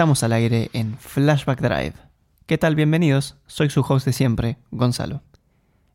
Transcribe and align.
estamos 0.00 0.22
al 0.22 0.32
aire 0.32 0.70
en 0.72 0.96
Flashback 0.96 1.60
Drive. 1.60 1.92
¿Qué 2.46 2.56
tal? 2.56 2.74
Bienvenidos, 2.74 3.36
soy 3.46 3.68
su 3.68 3.82
host 3.82 4.06
de 4.06 4.14
siempre, 4.14 4.56
Gonzalo. 4.70 5.20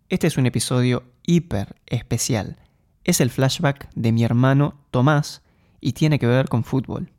Este 0.09 0.27
es 0.27 0.37
un 0.37 0.45
episodio 0.45 1.05
hiper 1.25 1.77
especial. 1.87 2.59
Es 3.03 3.19
el 3.19 3.31
flashback 3.31 3.89
de 3.95 4.11
mi 4.11 4.23
hermano 4.23 4.75
Tomás 4.91 5.41
y 5.81 5.93
tiene 5.93 6.19
que 6.19 6.27
ver 6.27 6.49
con 6.49 6.63
fútbol. 6.63 7.13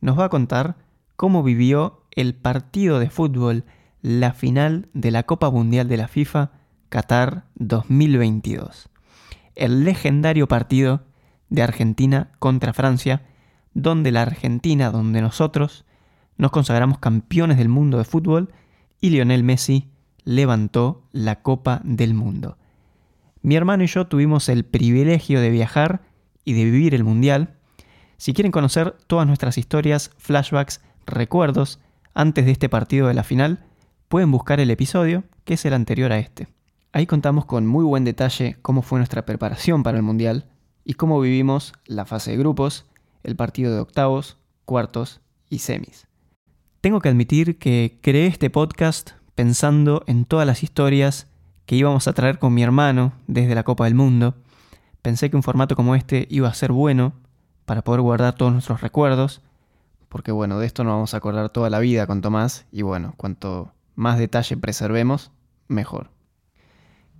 Nos 0.00 0.16
va 0.16 0.26
a 0.26 0.28
contar 0.28 0.76
cómo 1.16 1.42
vivió 1.42 2.04
el 2.12 2.36
partido 2.36 3.00
de 3.00 3.10
fútbol, 3.10 3.64
la 4.00 4.34
final 4.34 4.88
de 4.92 5.10
la 5.10 5.24
Copa 5.24 5.50
Mundial 5.50 5.88
de 5.88 5.96
la 5.96 6.06
FIFA 6.06 6.52
Qatar 6.90 7.46
2022. 7.56 8.88
El 9.56 9.82
legendario 9.82 10.46
partido 10.46 11.02
de 11.48 11.64
Argentina 11.64 12.30
contra 12.38 12.72
Francia, 12.72 13.26
donde 13.72 14.12
la 14.12 14.22
Argentina, 14.22 14.92
donde 14.92 15.20
nosotros 15.20 15.84
nos 16.36 16.50
consagramos 16.50 16.98
campeones 16.98 17.58
del 17.58 17.68
mundo 17.68 17.98
de 17.98 18.04
fútbol 18.04 18.52
y 19.00 19.10
Lionel 19.10 19.44
Messi 19.44 19.88
levantó 20.24 21.02
la 21.12 21.42
Copa 21.42 21.80
del 21.84 22.14
Mundo. 22.14 22.56
Mi 23.42 23.56
hermano 23.56 23.84
y 23.84 23.88
yo 23.88 24.06
tuvimos 24.06 24.48
el 24.48 24.64
privilegio 24.64 25.40
de 25.40 25.50
viajar 25.50 26.02
y 26.44 26.54
de 26.54 26.64
vivir 26.64 26.94
el 26.94 27.04
Mundial. 27.04 27.56
Si 28.16 28.32
quieren 28.32 28.52
conocer 28.52 28.96
todas 29.06 29.26
nuestras 29.26 29.58
historias, 29.58 30.10
flashbacks, 30.16 30.80
recuerdos 31.06 31.80
antes 32.14 32.46
de 32.46 32.52
este 32.52 32.68
partido 32.68 33.08
de 33.08 33.14
la 33.14 33.22
final, 33.22 33.64
pueden 34.08 34.30
buscar 34.30 34.60
el 34.60 34.70
episodio, 34.70 35.24
que 35.44 35.54
es 35.54 35.64
el 35.66 35.74
anterior 35.74 36.12
a 36.12 36.18
este. 36.18 36.48
Ahí 36.92 37.06
contamos 37.06 37.44
con 37.44 37.66
muy 37.66 37.84
buen 37.84 38.04
detalle 38.04 38.56
cómo 38.62 38.80
fue 38.80 38.98
nuestra 38.98 39.26
preparación 39.26 39.82
para 39.82 39.98
el 39.98 40.04
Mundial 40.04 40.46
y 40.84 40.94
cómo 40.94 41.20
vivimos 41.20 41.72
la 41.86 42.04
fase 42.04 42.30
de 42.30 42.36
grupos, 42.38 42.86
el 43.24 43.36
partido 43.36 43.74
de 43.74 43.80
octavos, 43.80 44.38
cuartos 44.64 45.20
y 45.50 45.58
semis. 45.58 46.06
Tengo 46.84 47.00
que 47.00 47.08
admitir 47.08 47.56
que 47.58 47.98
creé 48.02 48.26
este 48.26 48.50
podcast 48.50 49.12
pensando 49.34 50.04
en 50.06 50.26
todas 50.26 50.46
las 50.46 50.62
historias 50.62 51.28
que 51.64 51.76
íbamos 51.76 52.06
a 52.06 52.12
traer 52.12 52.38
con 52.38 52.52
mi 52.52 52.62
hermano 52.62 53.14
desde 53.26 53.54
la 53.54 53.62
Copa 53.62 53.84
del 53.84 53.94
Mundo. 53.94 54.34
Pensé 55.00 55.30
que 55.30 55.36
un 55.36 55.42
formato 55.42 55.76
como 55.76 55.94
este 55.94 56.26
iba 56.28 56.46
a 56.46 56.52
ser 56.52 56.72
bueno 56.72 57.14
para 57.64 57.80
poder 57.80 58.02
guardar 58.02 58.34
todos 58.34 58.52
nuestros 58.52 58.82
recuerdos, 58.82 59.40
porque 60.10 60.30
bueno, 60.30 60.58
de 60.58 60.66
esto 60.66 60.84
nos 60.84 60.92
vamos 60.92 61.14
a 61.14 61.16
acordar 61.16 61.48
toda 61.48 61.70
la 61.70 61.78
vida 61.78 62.06
con 62.06 62.20
Tomás 62.20 62.66
y 62.70 62.82
bueno, 62.82 63.14
cuanto 63.16 63.72
más 63.94 64.18
detalle 64.18 64.58
preservemos, 64.58 65.30
mejor. 65.68 66.10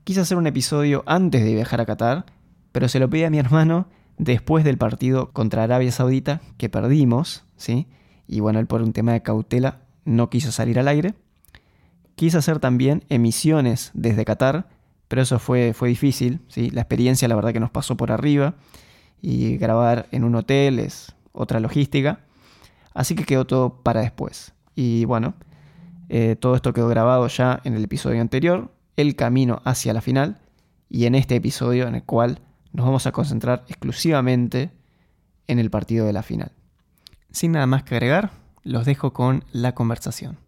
Quise 0.05 0.21
hacer 0.21 0.37
un 0.37 0.47
episodio 0.47 1.05
antes 1.07 1.43
de 1.43 1.55
viajar 1.55 1.81
a 1.81 1.87
Qatar, 1.87 2.27
pero 2.71 2.87
se 2.89 2.99
lo 2.99 3.09
pedí 3.09 3.25
a 3.25 3.31
mi 3.31 3.39
hermano 3.39 3.89
después 4.19 4.63
del 4.63 4.77
partido 4.77 5.33
contra 5.33 5.63
Arabia 5.63 5.91
Saudita, 5.91 6.43
que 6.59 6.69
perdimos, 6.69 7.47
¿sí? 7.57 7.89
Y 8.27 8.41
bueno, 8.41 8.59
él 8.59 8.67
por 8.67 8.83
un 8.83 8.93
tema 8.93 9.13
de 9.13 9.23
cautela 9.23 9.81
no 10.05 10.31
quiso 10.31 10.53
salir 10.53 10.79
al 10.79 10.89
aire. 10.89 11.15
Quise 12.15 12.39
hacer 12.39 12.59
también 12.59 13.05
emisiones 13.09 13.91
desde 13.95 14.25
Qatar, 14.25 14.69
pero 15.09 15.23
eso 15.23 15.39
fue, 15.39 15.73
fue 15.75 15.89
difícil, 15.89 16.41
¿sí? 16.49 16.71
La 16.71 16.83
experiencia 16.83 17.29
la 17.29 17.35
verdad 17.35 17.53
que 17.53 17.61
nos 17.61 17.71
pasó 17.71 17.97
por 17.97 18.13
arriba 18.13 18.55
y 19.21 19.57
grabar 19.57 20.07
en 20.13 20.25
un 20.25 20.35
hotel 20.35 20.79
es 20.79 21.15
otra 21.33 21.61
logística. 21.61 22.21
Así 22.93 23.15
que 23.15 23.25
quedó 23.25 23.47
todo 23.47 23.83
para 23.83 24.01
después. 24.01 24.55
Y 24.77 25.05
bueno, 25.05 25.35
eh, 26.09 26.37
todo 26.39 26.55
esto 26.55 26.73
quedó 26.73 26.89
grabado 26.89 27.27
ya 27.29 27.61
en 27.65 27.75
el 27.75 27.85
episodio 27.85 28.21
anterior, 28.21 28.73
el 28.97 29.17
camino 29.17 29.61
hacia 29.65 29.93
la 29.93 30.01
final 30.01 30.39
y 30.89 31.07
en 31.07 31.15
este 31.15 31.37
episodio 31.37 31.89
en 31.89 31.97
el 31.97 32.05
cual 32.05 32.41
nos 32.73 32.87
vamos 32.87 33.07
a 33.07 33.13
concentrar 33.13 33.65
exclusivamente 33.69 34.71
en 35.47 35.59
el 35.59 35.71
partido 35.71 36.07
de 36.07 36.13
la 36.13 36.23
final. 36.23 36.53
Sin 37.35 37.51
nada 37.51 37.67
más 37.67 37.83
que 37.83 37.97
agregar, 37.97 38.31
los 38.63 38.87
dejo 38.87 39.13
con 39.13 39.45
la 39.51 39.75
conversación. 39.75 40.39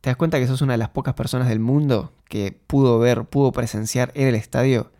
¿Te 0.00 0.10
das 0.10 0.16
cuenta 0.16 0.38
que 0.38 0.46
sos 0.46 0.62
una 0.62 0.74
de 0.74 0.78
las 0.78 0.90
pocas 0.90 1.14
personas 1.14 1.48
del 1.48 1.58
mundo 1.58 2.12
que 2.26 2.52
pudo 2.68 3.00
ver, 3.00 3.24
pudo 3.24 3.50
presenciar 3.50 4.12
en 4.14 4.28
el 4.28 4.36
estadio 4.36 4.92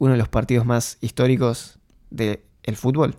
uno 0.00 0.12
de 0.12 0.18
los 0.18 0.28
partidos 0.28 0.66
más 0.66 0.98
históricos 1.00 1.78
del 2.10 2.40
fútbol? 2.74 3.18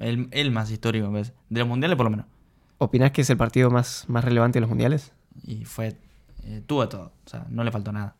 el, 0.00 0.50
más 0.50 0.72
histórico, 0.72 1.08
de 1.08 1.30
los 1.50 1.68
mundiales 1.68 1.96
por 1.96 2.02
lo 2.02 2.10
menos. 2.10 2.26
¿Opinás 2.78 3.12
que 3.12 3.20
es 3.20 3.30
el 3.30 3.36
partido 3.36 3.70
más, 3.70 4.06
más 4.08 4.24
relevante 4.24 4.56
de 4.56 4.62
los 4.62 4.68
mundiales? 4.68 5.12
Y 5.44 5.66
fue 5.66 5.96
eh, 6.42 6.64
tuvo 6.66 6.88
todo. 6.88 7.12
O 7.24 7.28
sea, 7.28 7.46
no 7.48 7.62
le 7.62 7.70
faltó 7.70 7.92
nada. 7.92 8.16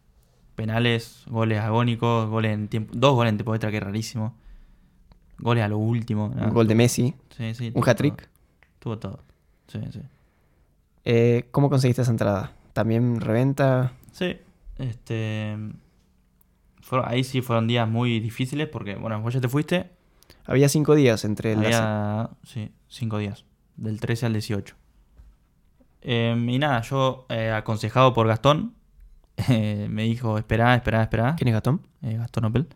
Penales, 0.54 1.25
goles 1.27 1.59
agónicos, 1.59 2.31
goles 2.31 2.54
en 2.54 2.69
tiempo. 2.69 2.93
Dos 2.97 3.15
goles 3.15 3.33
en 3.33 3.38
tiempo 3.38 3.56
extra, 3.56 3.72
que 3.72 3.78
es 3.78 3.83
rarísimo. 3.83 4.37
Goles 5.39 5.65
a 5.65 5.69
lo 5.69 5.79
último. 5.79 6.27
Un 6.27 6.51
gol 6.51 6.67
de 6.67 6.75
Messi. 6.75 7.15
Sí, 7.37 7.55
sí. 7.55 7.73
Un 7.75 7.89
hat-trick. 7.89 8.29
Tuvo 8.79 8.99
todo. 8.99 9.21
Sí, 9.69 9.81
sí. 9.91 10.01
Eh, 11.05 11.49
¿Cómo 11.51 11.71
conseguiste 11.71 12.03
esa 12.03 12.11
entrada? 12.11 12.53
¿También 12.73 13.21
reventa? 13.21 13.93
Sí. 14.13 14.39
Este. 14.79 15.57
ahí 17.05 17.25
sí 17.25 17.43
fueron 17.43 17.67
días 17.67 17.89
muy 17.89 18.21
difíciles 18.21 18.69
porque, 18.69 18.97
bueno, 18.97 19.21
vos 19.21 19.35
ya 19.35 19.41
te 19.41 19.49
fuiste. 19.49 19.91
Había 20.45 20.69
cinco 20.69 20.95
días 20.95 21.25
entre 21.25 21.53
el. 21.53 21.65
Había, 21.65 22.31
sí, 22.45 22.71
cinco 22.89 23.19
días. 23.19 23.45
Del 23.77 24.01
13 24.01 24.27
al 24.27 24.33
18. 24.33 24.75
Em, 26.03 26.49
y 26.49 26.59
nada, 26.59 26.81
yo, 26.83 27.27
eh, 27.29 27.51
aconsejado 27.51 28.15
por 28.15 28.27
Gastón, 28.27 28.75
eh, 29.49 29.87
me 29.91 30.05
dijo, 30.05 30.39
espera, 30.39 30.75
espera, 30.75 31.03
espera. 31.03 31.35
¿Quién 31.37 31.49
es 31.49 31.55
Gastón? 31.55 31.83
Gastón 32.01 32.45
Opel. 32.47 32.69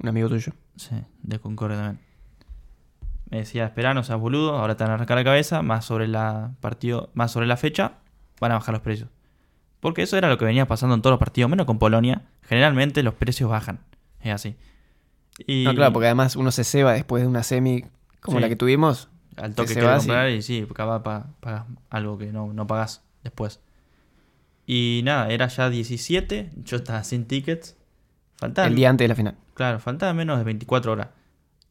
Un 0.00 0.08
amigo 0.08 0.28
tuyo. 0.28 0.52
Sí, 0.76 0.96
de 1.22 1.38
Concordia 1.38 1.76
también. 1.76 2.04
Me 3.30 3.38
decía, 3.38 3.66
espera, 3.66 3.92
no 3.92 4.04
seas 4.04 4.18
boludo, 4.18 4.56
ahora 4.56 4.76
te 4.76 4.84
van 4.84 4.92
a 4.92 4.94
arrancar 4.94 5.18
la 5.18 5.24
cabeza, 5.24 5.62
más 5.62 5.84
sobre 5.84 6.08
la 6.08 6.52
partido, 6.60 7.10
más 7.14 7.30
sobre 7.30 7.46
la 7.46 7.56
fecha, 7.56 7.92
van 8.40 8.52
a 8.52 8.54
bajar 8.54 8.72
los 8.72 8.82
precios. 8.82 9.10
Porque 9.80 10.02
eso 10.02 10.16
era 10.16 10.28
lo 10.28 10.38
que 10.38 10.44
venía 10.44 10.66
pasando 10.66 10.94
en 10.94 11.02
todos 11.02 11.12
los 11.12 11.20
partidos, 11.20 11.50
menos 11.50 11.66
con 11.66 11.78
Polonia. 11.78 12.22
Generalmente 12.42 13.02
los 13.02 13.14
precios 13.14 13.50
bajan. 13.50 13.80
Es 14.20 14.32
así. 14.32 14.56
Y... 15.46 15.64
No, 15.64 15.74
claro, 15.74 15.92
porque 15.92 16.06
además 16.06 16.36
uno 16.36 16.50
se 16.50 16.64
ceba 16.64 16.92
después 16.92 17.22
de 17.22 17.28
una 17.28 17.42
semi 17.42 17.84
como 18.20 18.40
la 18.40 18.48
que 18.48 18.56
tuvimos 18.56 19.08
al 19.36 19.54
toque 19.54 19.74
que 19.74 19.80
comprar 19.80 20.30
y, 20.30 20.42
sí, 20.42 20.66
acaba 20.68 21.02
pagas 21.02 21.64
algo 21.90 22.18
que 22.18 22.32
no, 22.32 22.52
no 22.52 22.66
pagas 22.66 23.02
después. 23.22 23.60
Y 24.66 25.02
nada, 25.04 25.28
era 25.30 25.48
ya 25.48 25.70
17, 25.70 26.50
yo 26.64 26.76
estaba 26.76 27.04
sin 27.04 27.26
tickets. 27.26 27.76
Faltaban, 28.36 28.70
el 28.70 28.76
día 28.76 28.90
antes 28.90 29.04
de 29.04 29.08
la 29.08 29.14
final. 29.14 29.36
Claro, 29.58 29.80
faltaba 29.80 30.14
menos 30.14 30.38
de 30.38 30.44
24 30.44 30.92
horas. 30.92 31.08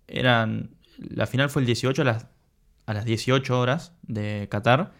Eran, 0.09 0.71
la 0.97 1.25
final 1.25 1.49
fue 1.49 1.61
el 1.61 1.65
18 1.67 2.01
a 2.01 2.05
las, 2.05 2.27
a 2.85 2.93
las 2.93 3.05
18 3.05 3.57
horas 3.57 3.93
de 4.01 4.49
Qatar. 4.51 4.91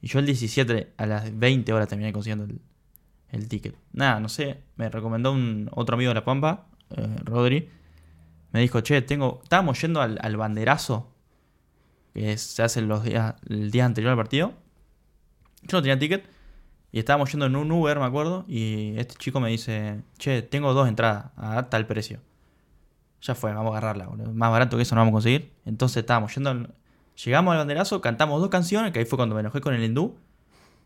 Y 0.00 0.06
yo 0.08 0.20
el 0.20 0.24
17 0.24 0.94
a 0.96 1.04
las 1.04 1.38
20 1.38 1.70
horas 1.74 1.88
terminé 1.88 2.14
consiguiendo 2.14 2.46
el, 3.28 3.48
ticket. 3.48 3.76
Nada, 3.92 4.20
no 4.20 4.30
sé, 4.30 4.62
me 4.76 4.88
recomendó 4.88 5.32
un 5.32 5.68
otro 5.72 5.96
amigo 5.96 6.08
de 6.08 6.14
La 6.14 6.24
Pampa, 6.24 6.68
eh, 6.96 7.14
Rodri. 7.24 7.68
Me 8.52 8.60
dijo, 8.60 8.80
che, 8.80 9.02
tengo, 9.02 9.40
estábamos 9.42 9.78
yendo 9.78 10.00
al, 10.00 10.18
al 10.22 10.38
banderazo 10.38 11.12
que 12.14 12.38
se 12.38 12.62
hace 12.62 12.80
los 12.80 13.04
días, 13.04 13.34
el 13.50 13.70
día 13.70 13.84
anterior 13.84 14.12
al 14.12 14.16
partido. 14.16 14.54
Yo 15.64 15.76
no 15.76 15.82
tenía 15.82 15.98
ticket 15.98 16.24
y 16.90 17.00
estábamos 17.00 17.30
yendo 17.32 17.44
en 17.44 17.56
un 17.56 17.70
Uber, 17.70 17.98
me 17.98 18.06
acuerdo, 18.06 18.46
y 18.48 18.94
este 18.96 19.14
chico 19.16 19.40
me 19.40 19.50
dice, 19.50 20.04
che, 20.16 20.40
tengo 20.40 20.72
dos 20.72 20.88
entradas 20.88 21.32
a 21.36 21.68
tal 21.68 21.86
precio. 21.86 22.29
Ya 23.22 23.34
fue, 23.34 23.52
vamos 23.52 23.74
a 23.74 23.78
agarrarla, 23.78 24.08
Más 24.32 24.50
barato 24.50 24.76
que 24.76 24.82
eso 24.82 24.94
no 24.94 25.02
vamos 25.02 25.12
a 25.12 25.16
conseguir. 25.16 25.52
Entonces 25.66 25.98
estábamos 25.98 26.34
yendo, 26.34 26.68
llegamos 27.24 27.52
al 27.52 27.58
banderazo, 27.58 28.00
cantamos 28.00 28.40
dos 28.40 28.50
canciones, 28.50 28.92
que 28.92 29.00
ahí 29.00 29.04
fue 29.04 29.16
cuando 29.16 29.34
me 29.34 29.40
enojé 29.40 29.60
con 29.60 29.74
el 29.74 29.84
hindú. 29.84 30.16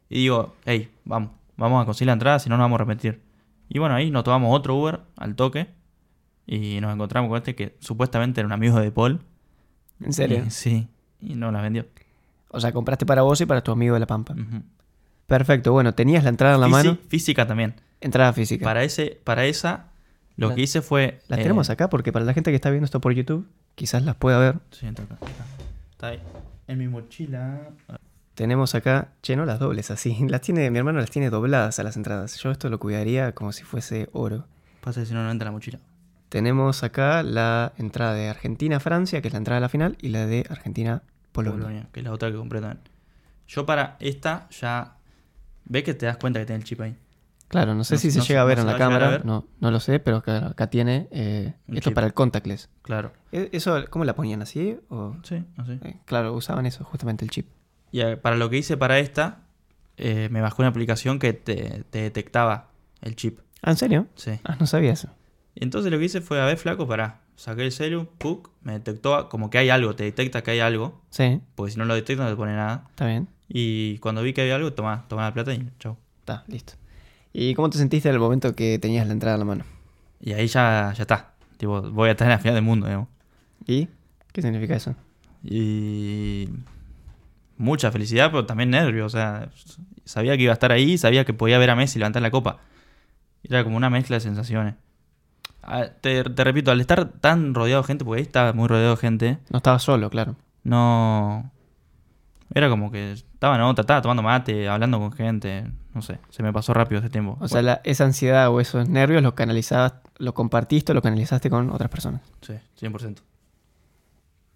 Y 0.09 0.21
digo, 0.21 0.55
hey, 0.65 0.91
vamos, 1.05 1.31
vamos 1.57 1.83
a 1.83 1.87
conseguir 1.87 2.09
la 2.09 2.15
entrada, 2.15 2.39
si 2.39 2.49
no 2.49 2.57
nos 2.57 2.65
vamos 2.65 2.81
a 2.81 2.85
repetir. 2.85 3.23
Y 3.69 3.79
bueno, 3.79 3.95
ahí 3.95 4.11
nos 4.11 4.25
tomamos 4.25 4.57
otro 4.57 4.75
Uber 4.75 5.01
al 5.17 5.37
toque. 5.37 5.69
Y 6.47 6.81
nos 6.81 6.93
encontramos 6.93 7.29
con 7.29 7.39
este 7.39 7.55
que 7.55 7.77
supuestamente 7.79 8.41
era 8.41 8.47
un 8.47 8.53
amigo 8.53 8.79
de 8.79 8.91
Paul. 8.91 9.21
¿En 10.01 10.13
serio? 10.13 10.45
sí 10.49 10.89
y 11.25 11.35
no 11.35 11.51
la 11.51 11.61
vendió. 11.61 11.87
O 12.51 12.61
sea, 12.61 12.73
compraste 12.73 13.07
para 13.07 13.23
vos 13.23 13.41
y 13.41 13.47
para 13.47 13.63
tu 13.63 13.73
amigo 13.73 13.95
de 13.95 14.01
La 14.01 14.07
Pampa. 14.07 14.35
Perfecto, 15.27 15.73
bueno, 15.73 15.95
tenías 15.95 16.23
la 16.23 16.31
entrada 16.31 16.55
en 16.55 16.61
la 16.61 16.69
mano. 16.69 16.99
Física 17.09 17.47
también. 17.47 17.75
Entrada 18.01 18.33
física. 18.33 18.65
Para, 18.65 18.85
ese, 18.85 19.21
para 19.25 19.47
esa, 19.47 19.87
lo 20.37 20.55
que 20.55 20.63
hice 20.63 20.83
fue... 20.83 21.21
Las 21.29 21.39
tenemos 21.39 21.69
eh, 21.69 21.73
acá 21.73 21.89
porque 21.89 22.13
para 22.13 22.25
la 22.25 22.35
gente 22.35 22.51
que 22.51 22.57
está 22.57 22.71
viendo 22.71 22.85
esto 22.85 23.01
por 23.01 23.13
YouTube, 23.13 23.47
quizás 23.75 24.05
las 24.05 24.17
pueda 24.17 24.39
ver. 24.39 24.59
Sí, 24.71 24.87
está 24.87 25.03
acá. 25.03 25.19
Está 25.93 26.09
ahí. 26.09 26.21
En 26.67 26.79
mi 26.79 26.89
mochila. 26.89 27.69
Tenemos 28.35 28.75
acá, 28.75 29.13
che, 29.23 29.37
no 29.37 29.45
las 29.45 29.61
dobles 29.61 29.91
así. 29.91 30.17
Las 30.29 30.41
tiene, 30.41 30.71
mi 30.71 30.79
hermano 30.79 30.99
las 30.99 31.11
tiene 31.11 31.31
dobladas 31.31 31.79
a 31.79 31.85
las 31.85 31.97
entradas. 31.97 32.37
Yo 32.39 32.51
esto 32.51 32.69
lo 32.69 32.81
cuidaría 32.81 33.33
como 33.33 33.53
si 33.53 33.63
fuese 33.63 34.09
oro. 34.13 34.47
Pasa 34.81 35.01
que 35.01 35.07
si 35.07 35.15
no, 35.15 35.23
no 35.23 35.31
entra 35.31 35.47
la 35.47 35.53
mochila. 35.53 35.79
Tenemos 36.31 36.83
acá 36.83 37.23
la 37.23 37.73
entrada 37.79 38.15
de 38.15 38.29
Argentina-Francia, 38.29 39.23
que 39.23 39.29
es 39.29 39.35
la 39.35 39.39
entrada 39.39 39.59
a 39.59 39.61
la 39.61 39.69
final, 39.69 39.97
y 40.01 40.09
la 40.09 40.27
de 40.27 40.45
Argentina 40.51 41.03
Polonia. 41.31 41.87
que 41.93 42.01
es 42.01 42.05
la 42.05 42.13
otra 42.13 42.31
que 42.31 42.37
compré 42.37 42.61
también. 42.61 42.81
Yo 43.47 43.65
para 43.67 43.97
esta 44.01 44.49
ya. 44.51 44.97
¿Ves 45.67 45.85
que 45.85 45.95
te 45.95 46.07
das 46.07 46.17
cuenta 46.17 46.41
que 46.41 46.47
tiene 46.47 46.59
el 46.59 46.65
chip 46.65 46.81
ahí? 46.81 46.97
Claro, 47.49 47.75
no 47.75 47.85
sé 47.85 47.94
No- 47.94 48.00
si 48.00 48.11
se 48.11 48.19
no 48.19 48.25
llega 48.25 48.41
a 48.43 48.44
ver 48.44 48.58
no 48.58 48.62
en 48.62 48.67
la 48.73 48.76
cámara, 48.79 49.20
no, 49.25 49.46
no 49.61 49.70
lo 49.70 49.79
sé, 49.81 50.00
pero 50.00 50.17
acá, 50.19 50.49
acá 50.49 50.69
tiene 50.70 51.08
eh, 51.12 51.55
esto 51.69 51.91
chip. 51.91 51.94
para 51.94 52.06
el 52.06 52.14
contactless. 52.14 52.69
Claro. 52.82 53.12
¿E- 53.32 53.50
¿Eso 53.52 53.85
cómo 53.91 54.05
la 54.05 54.14
ponían 54.14 54.43
así? 54.43 54.79
O, 54.88 55.14
Sí, 55.23 55.44
así. 55.56 55.79
eh, 55.85 55.96
claro, 56.05 56.32
usaban 56.35 56.67
eso, 56.67 56.85
justamente 56.85 57.25
el 57.25 57.31
chip. 57.31 57.46
Y 57.93 58.00
eh, 58.00 58.17
para 58.17 58.37
lo 58.37 58.50
que 58.50 58.56
hice 58.56 58.76
para 58.76 58.99
esta, 58.99 59.43
eh, 59.96 60.29
me 60.32 60.41
bajó 60.41 60.62
una 60.62 60.69
aplicación 60.70 61.19
que 61.20 61.32
te, 61.32 61.85
te 61.91 62.00
detectaba 62.02 62.70
el 63.02 63.14
chip. 63.14 63.38
Ah, 63.62 63.70
¿en 63.70 63.76
serio? 63.76 64.06
Sí. 64.17 64.32
Ah, 64.44 64.56
no 64.58 64.67
sabía 64.67 64.93
eso. 64.93 65.08
Y 65.55 65.62
entonces 65.62 65.93
lo 65.93 65.99
que 65.99 66.06
hice 66.06 66.20
fue, 66.20 66.41
a 66.41 66.46
ver, 66.46 66.56
flaco, 66.58 66.88
pará. 66.88 67.20
Saqué 67.37 67.64
el 67.64 67.73
celu, 67.73 68.06
puk, 68.19 68.50
me 68.62 68.73
detectó 68.73 69.29
como 69.29 69.50
que 69.50 69.58
hay 69.58 69.70
algo, 69.70 69.94
te 69.94 70.05
detecta 70.05 70.43
que 70.43 70.50
hay 70.52 70.61
algo. 70.61 71.00
Sí, 71.11 71.41
Porque 71.55 71.73
si 71.73 71.79
no 71.79 71.85
lo 71.85 71.94
detecta 71.94 72.25
no 72.25 72.31
te 72.31 72.37
pone 72.37 72.55
nada. 72.56 72.87
está 72.91 73.06
bien. 73.06 73.29
Y 73.49 73.99
cuando 73.99 74.23
vi 74.23 74.32
que 74.32 74.41
había 74.43 74.56
algo, 74.56 74.73
toma, 74.73 75.05
toma 75.08 75.23
la 75.23 75.35
plata 75.35 75.52
y 75.55 75.69
chau. 75.79 75.96
Está, 76.20 76.44
listo. 76.49 76.75
¿Y 77.37 77.55
cómo 77.55 77.69
te 77.69 77.77
sentiste 77.79 78.09
en 78.09 78.15
el 78.15 78.21
momento 78.21 78.55
que 78.55 78.79
tenías 78.79 79.07
la 79.07 79.13
entrada 79.13 79.35
en 79.35 79.41
la 79.41 79.45
mano? 79.45 79.65
Y 80.21 80.33
ahí 80.33 80.47
ya, 80.47 80.95
ya 80.97 81.03
está. 81.03 81.35
Tipo, 81.59 81.83
voy 81.91 82.09
a 82.09 82.13
estar 82.13 82.27
en 82.27 82.31
la 82.33 82.39
final 82.39 82.55
del 82.55 82.63
mundo, 82.65 82.87
digamos. 82.87 83.09
¿Y 83.67 83.89
qué 84.33 84.41
significa 84.41 84.77
eso? 84.77 84.95
Y 85.43 86.49
mucha 87.59 87.91
felicidad, 87.93 88.31
pero 88.31 88.47
también 88.47 88.71
nervios. 88.71 89.07
O 89.13 89.17
sea, 89.17 89.49
sabía 90.05 90.37
que 90.37 90.45
iba 90.45 90.53
a 90.53 90.55
estar 90.55 90.73
ahí, 90.73 90.97
sabía 90.97 91.25
que 91.25 91.35
podía 91.35 91.59
ver 91.59 91.71
a 91.71 91.77
Messi 91.77 91.99
levantar 91.99 92.23
la 92.23 92.31
copa. 92.31 92.59
Era 93.43 93.65
como 93.65 93.77
una 93.77 93.91
mezcla 93.91 94.17
de 94.17 94.21
sensaciones. 94.21 94.75
Ah, 95.63 95.87
Te, 96.01 96.23
te 96.25 96.45
repito, 96.45 96.71
al 96.71 96.81
estar 96.81 97.05
tan 97.21 97.53
rodeado 97.55 97.83
de 97.83 97.87
gente, 97.89 98.05
porque 98.05 98.21
ahí 98.21 98.27
estaba 98.27 98.53
muy 98.53 98.69
rodeado 98.69 98.93
de 98.93 98.97
gente, 98.97 99.39
No 99.51 99.57
estabas 99.59 99.83
solo, 99.83 100.09
claro. 100.09 100.37
no. 100.63 101.51
Era 102.55 102.69
como 102.69 102.93
que 102.93 103.13
estaba 103.13 103.57
en 103.57 103.63
otra, 103.63 103.83
estaba 103.83 104.03
tomando 104.03 104.23
mate, 104.23 104.69
hablando 104.69 105.01
con 105.01 105.11
gente. 105.13 105.67
No 105.94 106.02
sé, 106.02 106.19
se 106.31 106.43
me 106.43 106.52
pasó 106.52 106.75
rápido 106.75 106.99
ese 107.00 107.08
tiempo. 107.11 107.38
O 107.41 107.46
sea, 107.49 107.62
la- 107.62 107.81
esa 107.85 108.05
ansiedad 108.05 108.50
o 108.50 108.61
esos 108.61 108.88
nervios 108.88 109.23
los 109.23 109.35
canalizabas, 109.35 109.94
lo 110.19 110.35
compartiste 110.35 110.93
o 110.93 110.94
lo 110.94 111.02
canalizaste 111.02 111.49
con 111.50 111.70
otras 111.70 111.88
personas. 111.91 112.20
Sí, 112.43 112.55
100%. 112.81 113.23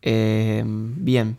Eh, 0.03 0.63
bien. 0.67 1.39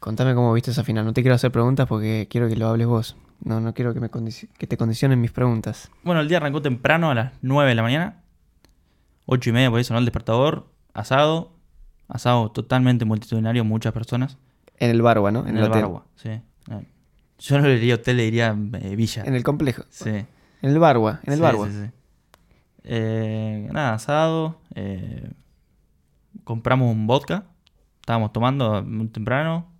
Contame 0.00 0.34
cómo 0.34 0.52
viste 0.52 0.70
esa 0.70 0.84
final. 0.84 1.04
No 1.04 1.12
te 1.12 1.22
quiero 1.22 1.34
hacer 1.34 1.50
preguntas 1.50 1.86
porque 1.88 2.28
quiero 2.30 2.48
que 2.48 2.56
lo 2.56 2.68
hables 2.68 2.86
vos. 2.86 3.16
No, 3.44 3.60
no 3.60 3.72
quiero 3.74 3.94
que, 3.94 4.00
me 4.00 4.10
condici- 4.10 4.48
que 4.58 4.66
te 4.66 4.76
condicionen 4.76 5.20
mis 5.20 5.30
preguntas. 5.32 5.90
Bueno, 6.02 6.20
el 6.20 6.28
día 6.28 6.38
arrancó 6.38 6.60
temprano 6.62 7.10
a 7.10 7.14
las 7.14 7.32
9 7.42 7.68
de 7.70 7.74
la 7.74 7.82
mañana. 7.82 8.22
8 9.26 9.50
y 9.50 9.52
media 9.52 9.70
por 9.70 9.78
ahí 9.78 9.84
sonó 9.84 9.98
el 9.98 10.04
despertador. 10.04 10.66
Asado. 10.94 11.52
Asado 12.08 12.50
totalmente 12.50 13.04
multitudinario, 13.04 13.64
muchas 13.64 13.92
personas. 13.92 14.38
En 14.78 14.90
el 14.90 15.02
Barba, 15.02 15.30
¿no? 15.30 15.46
En, 15.46 15.56
el, 15.58 15.64
hotel. 15.64 15.82
Barwa, 15.82 16.04
sí. 16.16 16.40
Yo 17.38 17.58
no 17.58 17.66
le 17.66 17.74
diría 17.74 17.94
hotel, 17.94 18.16
le 18.16 18.24
diría 18.24 18.56
eh, 18.80 18.96
villa. 18.96 19.22
En 19.24 19.34
el 19.34 19.44
complejo. 19.44 19.84
Sí. 19.90 20.10
En 20.10 20.26
el 20.62 20.78
Barba. 20.78 21.20
En 21.24 21.34
el 21.34 21.38
Sí, 21.38 21.72
sí, 21.72 21.84
sí. 21.84 21.90
Eh, 22.84 23.68
nada, 23.72 23.94
asado. 23.94 24.60
eh, 24.74 25.30
compramos 26.44 26.90
un 26.92 27.06
vodka. 27.06 27.44
Estábamos 28.00 28.32
tomando 28.32 28.82
muy 28.82 29.08
temprano. 29.08 29.70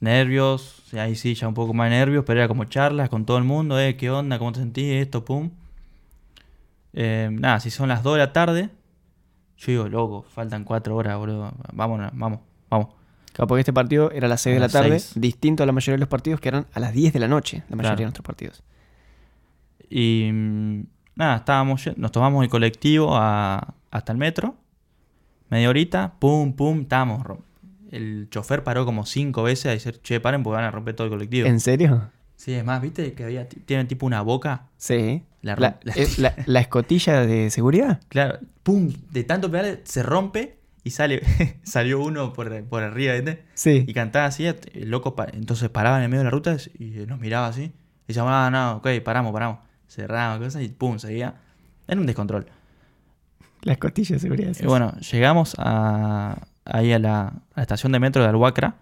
Nervios. 0.00 0.94
Ahí 0.94 1.14
sí, 1.16 1.34
ya 1.34 1.48
un 1.48 1.54
poco 1.54 1.74
más 1.74 1.90
nervios. 1.90 2.24
Pero 2.24 2.40
era 2.40 2.48
como 2.48 2.64
charlas 2.64 3.08
con 3.08 3.26
todo 3.26 3.36
el 3.38 3.44
mundo. 3.44 3.78
Eh, 3.78 3.96
¿Qué 3.96 4.10
onda? 4.10 4.38
¿Cómo 4.38 4.52
te 4.52 4.60
sentís? 4.60 4.84
Esto, 5.02 5.24
pum. 5.24 5.50
Eh, 6.94 7.28
nada, 7.32 7.60
si 7.60 7.70
son 7.70 7.88
las 7.88 8.02
2 8.02 8.14
de 8.14 8.18
la 8.18 8.32
tarde. 8.32 8.70
Yo 9.58 9.72
digo, 9.72 9.88
loco, 9.88 10.22
faltan 10.22 10.64
4 10.64 10.94
horas, 10.96 11.18
boludo. 11.18 11.52
Vámonos, 11.72 12.12
vamos, 12.14 12.40
vamos. 12.70 12.88
Claro, 13.38 13.46
porque 13.46 13.60
este 13.60 13.72
partido 13.72 14.10
era 14.10 14.26
a 14.26 14.28
las 14.28 14.40
6 14.40 14.52
A 14.52 14.54
de 14.54 14.60
la 14.60 14.68
tarde, 14.68 15.00
distinto 15.14 15.62
a 15.62 15.66
la 15.66 15.70
mayoría 15.70 15.94
de 15.94 16.00
los 16.00 16.08
partidos 16.08 16.40
que 16.40 16.48
eran 16.48 16.66
a 16.72 16.80
las 16.80 16.92
10 16.92 17.12
de 17.12 17.20
la 17.20 17.28
noche, 17.28 17.62
la 17.68 17.76
mayoría 17.76 17.90
Claro. 17.90 17.96
de 17.98 18.04
nuestros 18.06 18.26
partidos. 18.26 18.62
Y 19.88 20.28
mm, 20.32 20.82
nada, 21.14 21.36
estábamos, 21.36 21.88
nos 21.96 22.10
tomamos 22.12 22.42
el 22.42 22.50
colectivo 22.50 23.10
a- 23.16 23.74
hasta 23.92 24.12
el 24.12 24.18
metro. 24.18 24.56
Media 25.50 25.68
horita, 25.68 26.14
pum, 26.18 26.52
pum, 26.52 26.80
estábamos. 26.80 27.22
El 27.90 28.28
chofer 28.30 28.64
paró 28.64 28.84
como 28.84 29.06
cinco 29.06 29.44
veces 29.44 29.66
a 29.66 29.70
decir, 29.70 30.00
che, 30.02 30.20
paren 30.20 30.42
porque 30.42 30.56
van 30.56 30.64
a 30.64 30.70
romper 30.70 30.94
todo 30.94 31.06
el 31.06 31.12
colectivo. 31.12 31.46
¿En 31.46 31.60
serio? 31.60 32.10
Sí, 32.36 32.52
es 32.54 32.64
más, 32.64 32.82
¿viste? 32.82 33.12
Que 33.14 33.24
había, 33.24 33.48
tienen 33.48 33.88
tipo 33.88 34.04
una 34.04 34.20
boca. 34.22 34.66
Sí. 34.76 35.22
La 35.42 35.54
La, 35.56 35.78
eh, 35.94 36.08
la- 36.18 36.34
la 36.46 36.60
escotilla 36.60 37.24
de 37.24 37.50
seguridad. 37.50 38.00
Claro, 38.08 38.40
pum, 38.64 38.92
de 39.12 39.22
tanto 39.24 39.48
pegarle 39.50 39.80
se 39.84 40.02
rompe 40.02 40.57
y 40.84 40.90
sale, 40.90 41.22
salió 41.62 42.00
uno 42.00 42.32
por, 42.32 42.64
por 42.64 42.82
arriba, 42.82 43.14
¿viste? 43.14 43.44
Sí. 43.54 43.84
Y 43.86 43.92
cantaba 43.94 44.26
así, 44.26 44.46
el 44.46 44.90
loco, 44.90 45.14
pa- 45.14 45.28
entonces 45.32 45.68
paraba 45.68 45.98
en 45.98 46.04
el 46.04 46.08
medio 46.08 46.20
de 46.20 46.24
la 46.24 46.30
ruta 46.30 46.56
y 46.78 46.84
nos 47.06 47.18
miraba 47.20 47.46
así. 47.48 47.64
Y 47.64 47.72
decíamos, 48.08 48.32
ah, 48.34 48.50
no, 48.50 48.76
ok, 48.76 48.88
paramos, 49.04 49.32
paramos. 49.32 49.58
Cerramos 49.88 50.38
cosas 50.44 50.62
y 50.62 50.68
pum, 50.68 50.98
seguía. 50.98 51.34
Era 51.86 52.00
un 52.00 52.06
descontrol. 52.06 52.46
La 53.62 53.72
escotilla 53.72 54.14
de 54.16 54.20
seguridad. 54.20 54.52
Y 54.60 54.66
bueno, 54.66 54.92
llegamos 55.12 55.54
a, 55.58 56.46
ahí 56.64 56.92
a 56.92 56.98
la, 56.98 57.26
a 57.26 57.32
la 57.56 57.62
estación 57.62 57.92
de 57.92 57.98
metro 58.00 58.22
de 58.22 58.28
Alhuacra. 58.28 58.76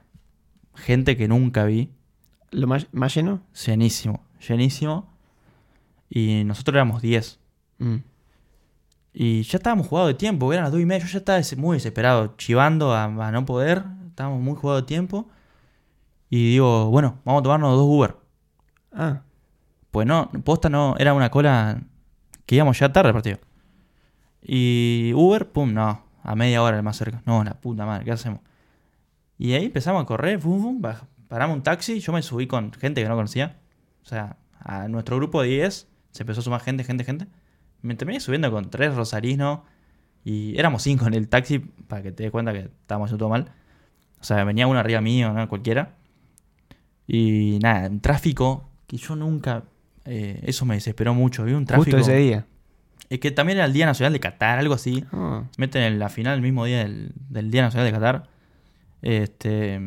Gente 0.75 1.17
que 1.17 1.29
nunca 1.29 1.65
vi. 1.65 1.91
¿Lo 2.51 2.67
más, 2.67 2.87
más 2.93 3.15
lleno? 3.15 3.41
Llenísimo, 3.67 4.25
llenísimo. 4.47 5.13
Y 6.11 6.45
nosotros 6.45 6.75
éramos 6.75 7.03
10. 7.03 7.39
Mm. 7.79 7.97
Y 9.19 9.45
ya 9.45 9.57
estábamos 9.57 9.87
jugados 9.87 10.09
de 10.09 10.15
tiempo, 10.15 10.53
eran 10.53 10.65
las 10.65 10.73
2 10.73 10.83
y 10.83 10.85
media. 10.85 11.07
Yo 11.07 11.11
ya 11.11 11.19
estaba 11.21 11.41
muy 11.57 11.79
desesperado, 11.79 12.35
chivando 12.37 12.93
a, 12.93 13.05
a 13.05 13.33
no 13.33 13.47
poder. 13.47 13.83
Estábamos 14.09 14.43
muy 14.43 14.57
jugados 14.57 14.83
de 14.83 14.87
tiempo. 14.87 15.27
Y 16.29 16.51
digo, 16.51 16.91
bueno, 16.91 17.19
vamos 17.25 17.41
a 17.41 17.43
tomarnos 17.45 17.77
dos 17.77 17.87
Uber. 17.89 18.15
Ah, 18.93 19.23
Pues 19.91 20.07
no, 20.07 20.31
posta 20.45 20.69
no, 20.69 20.97
era 20.99 21.15
una 21.15 21.31
cola 21.31 21.83
que 22.45 22.57
íbamos 22.57 22.79
ya 22.79 22.93
tarde 22.93 23.09
al 23.09 23.15
partido. 23.15 23.39
Y 24.43 25.13
Uber, 25.15 25.51
pum, 25.51 25.73
no, 25.73 26.05
a 26.23 26.35
media 26.37 26.63
hora 26.63 26.77
el 26.77 26.83
más 26.83 26.99
cerca. 26.99 27.23
No, 27.25 27.43
la 27.43 27.55
puta 27.59 27.87
madre, 27.87 28.05
¿qué 28.05 28.13
hacemos? 28.13 28.41
Y 29.39 29.55
ahí 29.55 29.65
empezamos 29.65 30.03
a 30.03 30.05
correr, 30.05 30.39
fum, 30.41 30.61
fum, 30.61 30.83
paramos 31.27 31.57
un 31.57 31.63
taxi, 31.63 32.01
yo 32.01 32.13
me 32.13 32.21
subí 32.21 32.47
con 32.47 32.71
gente 32.75 33.03
que 33.03 33.09
no 33.09 33.17
conocía. 33.17 33.57
O 34.03 34.05
sea, 34.05 34.37
a 34.61 34.89
nuestro 34.89 35.17
grupo 35.17 35.41
de 35.41 35.49
10 35.49 35.89
se 36.11 36.23
empezó 36.23 36.41
a 36.41 36.45
sumar 36.45 36.61
gente, 36.61 36.85
gente, 36.85 37.03
gente. 37.03 37.29
Me 37.83 37.95
terminé 37.95 38.21
subiendo 38.21 38.51
con 38.51 38.71
tres 38.71 38.95
rosarinos 38.95 39.61
y 40.25 40.59
éramos 40.59 40.83
cinco 40.83 41.07
en 41.07 41.15
el 41.15 41.29
taxi, 41.29 41.59
para 41.61 42.03
que 42.03 42.13
te 42.13 42.25
des 42.25 42.33
cuenta 42.33 42.53
que 42.53 42.61
estábamos 42.61 43.07
haciendo 43.09 43.19
todo 43.25 43.29
mal. 43.31 43.53
O 44.21 44.25
sea, 44.25 44.43
venía 44.45 44.67
uno 44.67 44.79
arriba 44.79 45.01
mío, 45.01 45.33
¿no? 45.33 45.49
Cualquiera. 45.49 45.95
Y 47.07 47.59
nada, 47.63 47.89
un 47.89 48.01
tráfico 48.01 48.69
que 48.87 48.97
yo 48.97 49.15
nunca... 49.17 49.65
eh, 50.05 50.41
eso 50.45 50.65
me 50.65 50.75
desesperó 50.75 51.15
mucho. 51.15 51.45
Vi 51.45 51.53
un 51.53 51.65
tráfico... 51.65 51.97
justo 51.97 52.11
ese 52.11 52.19
día. 52.21 52.47
Es 53.09 53.21
que 53.21 53.31
también 53.31 53.59
era 53.59 53.67
el 53.67 53.73
Día 53.73 53.87
Nacional 53.87 54.13
de 54.13 54.19
Qatar, 54.21 54.59
algo 54.59 54.75
así. 54.75 55.05
Ah, 55.13 55.45
meten 55.59 55.83
en 55.85 55.99
la 56.01 56.09
final 56.09 56.35
el 56.35 56.43
mismo 56.43 56.65
día 56.65 56.79
del, 56.79 57.13
del 57.29 57.51
Día 57.53 57.63
Nacional 57.63 57.87
de 57.87 57.93
Qatar. 57.93 58.29
Este... 59.03 59.81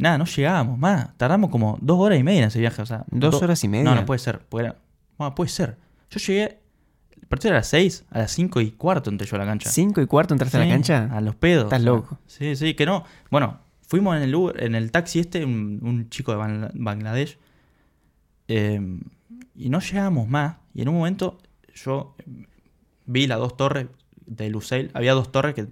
Nada, 0.00 0.16
no 0.18 0.24
llegábamos 0.24 0.78
más. 0.78 1.16
Tardamos 1.16 1.50
como 1.50 1.76
dos 1.80 1.98
horas 2.00 2.18
y 2.18 2.22
media 2.24 2.40
en 2.42 2.48
ese 2.48 2.58
viaje. 2.60 2.82
O 2.82 2.86
sea, 2.86 3.04
Dos 3.10 3.32
do- 3.32 3.44
horas 3.44 3.62
y 3.64 3.68
media. 3.68 3.84
No, 3.84 3.94
no 3.94 4.06
puede 4.06 4.18
ser. 4.18 4.40
era- 4.52 4.76
Bueno, 5.16 5.34
puede 5.34 5.50
ser. 5.50 5.76
Yo 6.10 6.18
llegué... 6.20 6.58
Partido 7.28 7.50
era 7.50 7.58
a 7.58 7.60
las 7.60 7.68
6, 7.68 8.04
a 8.10 8.18
las 8.20 8.30
5 8.32 8.60
y 8.60 8.70
cuarto 8.72 9.10
entré 9.10 9.26
yo 9.26 9.36
a 9.36 9.38
la 9.40 9.44
cancha. 9.46 9.68
¿Cinco 9.70 10.00
y 10.00 10.06
cuarto 10.06 10.32
entraste 10.34 10.56
a 10.56 10.60
la 10.60 10.68
cancha? 10.68 11.08
A 11.12 11.20
los 11.20 11.34
pedos. 11.34 11.64
Estás 11.64 11.82
loco. 11.82 12.18
Sí, 12.26 12.56
sí, 12.56 12.74
que 12.74 12.86
no. 12.86 13.04
Bueno, 13.30 13.60
fuimos 13.82 14.16
en 14.16 14.22
el 14.22 14.34
Uber- 14.34 14.62
en 14.62 14.74
el 14.74 14.90
taxi 14.90 15.18
este, 15.20 15.44
un, 15.44 15.80
un 15.82 16.08
chico 16.08 16.32
de 16.32 16.38
Bangla- 16.38 16.70
Bangladesh. 16.74 17.38
eh, 18.48 18.80
y 19.54 19.68
no 19.70 19.80
llegábamos 19.80 20.28
más. 20.28 20.56
Y 20.74 20.82
en 20.82 20.88
un 20.88 20.94
momento 20.96 21.38
yo 21.74 22.14
vi 23.06 23.26
las 23.26 23.38
dos 23.38 23.56
torres 23.56 23.86
de 24.26 24.48
Lusail. 24.50 24.90
Había 24.94 25.12
dos 25.14 25.30
torres 25.32 25.54
que, 25.54 25.66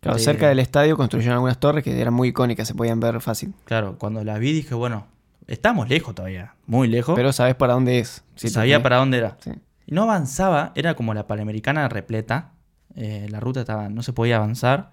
Claro, 0.00 0.16
de- 0.18 0.24
cerca 0.24 0.48
del 0.48 0.58
estadio 0.60 0.96
construyeron 0.96 1.34
algunas 1.34 1.58
torres 1.60 1.82
que 1.84 2.00
eran 2.00 2.14
muy 2.14 2.28
icónicas, 2.28 2.66
se 2.68 2.74
podían 2.74 3.00
ver 3.00 3.20
fácil. 3.20 3.52
claro, 3.64 3.96
cuando 3.98 4.22
las 4.24 4.38
vi 4.38 4.52
dije, 4.52 4.74
bueno, 4.74 5.06
estamos 5.46 5.88
lejos 5.88 6.14
todavía. 6.14 6.54
Muy 6.66 6.88
lejos. 6.88 7.14
Pero 7.16 7.32
sabes 7.32 7.54
para 7.56 7.74
dónde 7.74 7.98
es. 7.98 8.24
Sí, 8.36 8.48
sabía 8.48 8.82
para 8.82 8.96
dónde 8.96 9.18
era. 9.18 9.36
Sí. 9.40 9.50
Y 9.88 9.94
no 9.94 10.02
avanzaba, 10.02 10.72
era 10.74 10.94
como 10.94 11.14
la 11.14 11.26
Panamericana 11.26 11.88
repleta. 11.88 12.52
eh, 12.94 13.26
la 13.30 13.40
ruta 13.40 13.60
estaba, 13.60 13.88
no 13.88 14.02
se 14.02 14.12
podía 14.12 14.36
avanzar. 14.36 14.90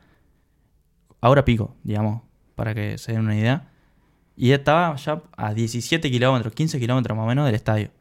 Ahora 1.20 1.44
pico, 1.44 1.76
digamos, 1.84 2.22
para 2.56 2.74
que 2.74 2.98
se 2.98 3.12
den 3.12 3.22
una 3.26 3.36
idea. 3.36 3.68
Y 4.38 4.54
estaba 4.54 4.96
ya 4.96 5.22
a 5.36 5.54
17 5.54 6.10
kilómetros, 6.10 6.54
15 6.54 6.80
kilómetros 6.80 7.18
más 7.18 7.26
o 7.26 7.28
menos 7.28 7.46
del 7.46 7.56
estadio. 7.56 7.92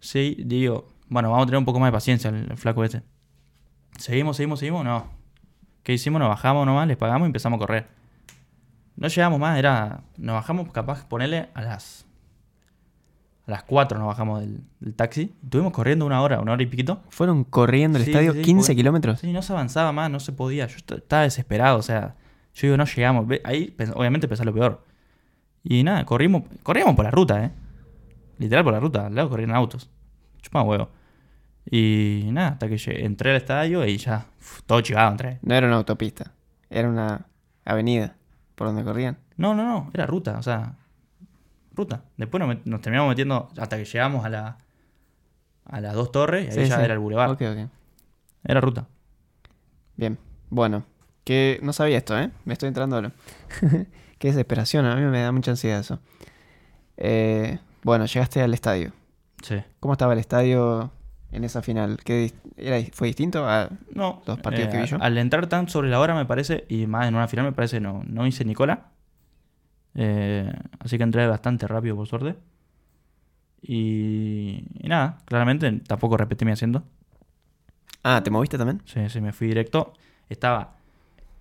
Sí, 0.00 0.38
digo, 0.44 0.88
bueno, 1.08 1.30
vamos 1.30 1.44
a 1.44 1.46
tener 1.46 1.58
un 1.58 1.64
poco 1.64 1.78
más 1.78 1.86
de 1.86 1.92
paciencia 1.92 2.30
el, 2.30 2.56
flaco 2.56 2.82
este. 2.82 3.02
Seguimos, 3.96 4.36
seguimos, 4.36 4.58
seguimos, 4.58 4.84
no. 4.84 5.08
¿Qué 5.84 5.92
hicimos? 5.92 6.18
Nos 6.18 6.30
bajamos 6.30 6.66
nomás, 6.66 6.88
les 6.88 6.96
pagamos 6.96 7.26
y 7.26 7.28
empezamos 7.28 7.58
a 7.58 7.60
correr. 7.60 7.88
No 8.96 9.06
llegamos 9.06 9.38
más, 9.38 9.56
era. 9.56 10.02
Nos 10.16 10.34
bajamos 10.34 10.72
capaz 10.72 11.06
ponerle 11.06 11.48
a 11.54 11.62
las. 11.62 12.06
A 13.50 13.54
las 13.54 13.64
4 13.64 13.98
nos 13.98 14.06
bajamos 14.06 14.40
del, 14.40 14.60
del 14.78 14.94
taxi. 14.94 15.34
Estuvimos 15.42 15.72
corriendo 15.72 16.06
una 16.06 16.22
hora, 16.22 16.40
una 16.40 16.52
hora 16.52 16.62
y 16.62 16.66
piquito. 16.66 17.02
Fueron 17.08 17.42
corriendo 17.44 17.98
el 17.98 18.04
Sí, 18.04 18.10
estadio 18.12 18.32
sí, 18.32 18.42
15 18.42 18.66
porque- 18.68 18.76
kilómetros. 18.76 19.20
Sí, 19.20 19.32
no 19.32 19.42
se 19.42 19.52
avanzaba 19.52 19.90
más, 19.92 20.08
no 20.10 20.20
se 20.20 20.32
podía. 20.32 20.66
Yo 20.66 20.76
est- 20.76 20.92
estaba 20.92 21.22
desesperado, 21.22 21.78
o 21.78 21.82
sea, 21.82 22.14
yo 22.54 22.68
digo, 22.68 22.76
no 22.76 22.84
llegamos. 22.84 23.26
Ahí, 23.44 23.74
obviamente, 23.94 24.28
pensé 24.28 24.44
lo 24.44 24.54
peor. 24.54 24.84
Y 25.64 25.82
nada, 25.82 26.04
corrimos, 26.06 26.44
corríamos 26.62 26.94
por 26.94 27.04
la 27.04 27.10
ruta, 27.10 27.44
¿eh? 27.44 27.50
literal 28.38 28.62
por 28.64 28.72
la 28.72 28.80
ruta, 28.80 29.06
al 29.06 29.14
lado 29.14 29.28
corrían 29.28 29.50
autos. 29.50 29.90
Chupaba 30.42 30.64
huevo. 30.64 30.88
Y 31.70 32.28
nada, 32.32 32.50
hasta 32.50 32.68
que 32.68 32.78
llegué- 32.78 33.04
entré 33.04 33.30
al 33.30 33.36
estadio 33.36 33.84
y 33.84 33.96
ya, 33.98 34.26
uf, 34.40 34.62
todo 34.64 34.80
chivado 34.80 35.10
entré. 35.10 35.38
No 35.42 35.54
era 35.54 35.66
una 35.66 35.76
autopista, 35.76 36.32
era 36.70 36.88
una 36.88 37.26
avenida 37.64 38.16
por 38.54 38.68
donde 38.68 38.84
corrían. 38.84 39.18
No, 39.36 39.54
no, 39.54 39.64
no, 39.64 39.90
era 39.92 40.06
ruta, 40.06 40.38
o 40.38 40.42
sea, 40.42 40.76
ruta. 41.74 42.02
Después 42.16 42.40
nos, 42.44 42.66
nos 42.66 42.80
terminamos 42.80 43.08
metiendo 43.10 43.48
hasta 43.58 43.76
que 43.76 43.84
llegamos 43.84 44.24
a 44.24 44.28
la 44.28 44.58
a 45.66 45.80
las 45.80 45.94
dos 45.94 46.10
torres 46.10 46.46
y 46.46 46.58
ahí 46.58 46.64
Sí, 46.64 46.70
ya 46.70 46.78
sí. 46.78 46.82
era 46.84 46.94
el 46.94 46.98
bulevar. 47.00 47.30
Ok, 47.30 47.42
ok. 47.42 47.68
Era 48.44 48.60
ruta. 48.60 48.86
Bien. 49.96 50.18
Bueno, 50.48 50.84
que 51.24 51.60
no 51.62 51.72
sabía 51.72 51.98
esto, 51.98 52.18
¿eh? 52.18 52.30
Me 52.44 52.54
estoy 52.54 52.68
entrando 52.68 52.96
ahora. 52.96 53.12
Qué 54.18 54.28
desesperación, 54.28 54.84
a 54.86 54.96
mí 54.96 55.02
me 55.02 55.20
da 55.22 55.30
mucha 55.32 55.52
ansiedad 55.52 55.80
eso. 55.80 56.00
Eh, 56.96 57.58
bueno, 57.82 58.06
llegaste 58.06 58.42
al 58.42 58.52
estadio. 58.54 58.92
Sí. 59.42 59.56
¿Cómo 59.78 59.92
estaba 59.94 60.12
el 60.12 60.18
estadio 60.18 60.90
en 61.32 61.44
esa 61.44 61.62
final? 61.62 61.98
¿Qué 62.04 62.26
dis- 62.26 62.34
era, 62.56 62.78
¿Fue 62.92 63.06
distinto? 63.08 63.46
a- 63.48 63.70
No, 63.94 64.22
Los 64.26 64.38
partidos 64.40 64.68
que 64.70 64.78
vi 64.78 64.86
yo. 64.86 64.98
Al 65.00 65.16
entrar 65.18 65.46
tan 65.46 65.68
sobre 65.68 65.88
la 65.88 66.00
hora, 66.00 66.14
me 66.14 66.26
parece, 66.26 66.64
y 66.68 66.86
más 66.86 67.06
en 67.06 67.14
una 67.14 67.28
final, 67.28 67.46
me 67.46 67.52
parece, 67.52 67.80
no, 67.80 68.02
no 68.06 68.26
hice 68.26 68.44
ni 68.44 68.54
cola. 68.54 68.88
Eh, 69.94 70.52
así 70.78 70.96
que 70.98 71.02
entré 71.04 71.26
bastante 71.26 71.66
rápido, 71.66 71.96
por 71.96 72.06
suerte. 72.06 72.36
Y, 73.62 74.64
y 74.78 74.88
nada, 74.88 75.18
claramente 75.26 75.70
tampoco 75.86 76.16
repetí 76.16 76.44
mi 76.44 76.52
asiento. 76.52 76.82
Ah, 78.02 78.22
¿te 78.22 78.30
moviste 78.30 78.56
también? 78.56 78.80
Sí, 78.86 79.08
sí, 79.08 79.20
me 79.20 79.32
fui 79.32 79.48
directo. 79.48 79.92
Estaba 80.28 80.76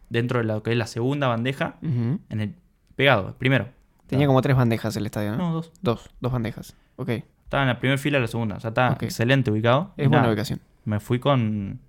dentro 0.09 0.39
de 0.39 0.45
lo 0.45 0.61
que 0.63 0.71
es 0.71 0.77
la 0.77 0.87
segunda 0.87 1.27
bandeja, 1.27 1.75
en 1.81 2.19
el 2.29 2.55
pegado, 2.95 3.35
primero. 3.37 3.69
Tenía 4.07 4.27
como 4.27 4.41
tres 4.41 4.55
bandejas 4.57 4.95
el 4.97 5.05
estadio, 5.05 5.31
¿no? 5.31 5.37
No, 5.37 5.53
dos. 5.53 5.71
Dos, 5.81 6.09
dos 6.19 6.31
bandejas. 6.31 6.75
Ok, 6.95 7.09
es 7.09 7.23
Estaba 7.43 7.63
en 7.63 7.69
la 7.69 7.79
primera 7.79 7.97
fila 7.97 8.17
de 8.17 8.21
la 8.23 8.27
segunda. 8.27 8.55
O 8.55 8.59
sea, 8.59 8.71
Ok. 8.71 9.03
excelente 9.03 9.51
ubicado. 9.51 9.93
Y 9.97 10.01
buena 10.03 10.17
nada, 10.17 10.29
ubicación. 10.29 10.59
Me 10.85 10.99
fui 10.99 11.19
con, 11.19 11.79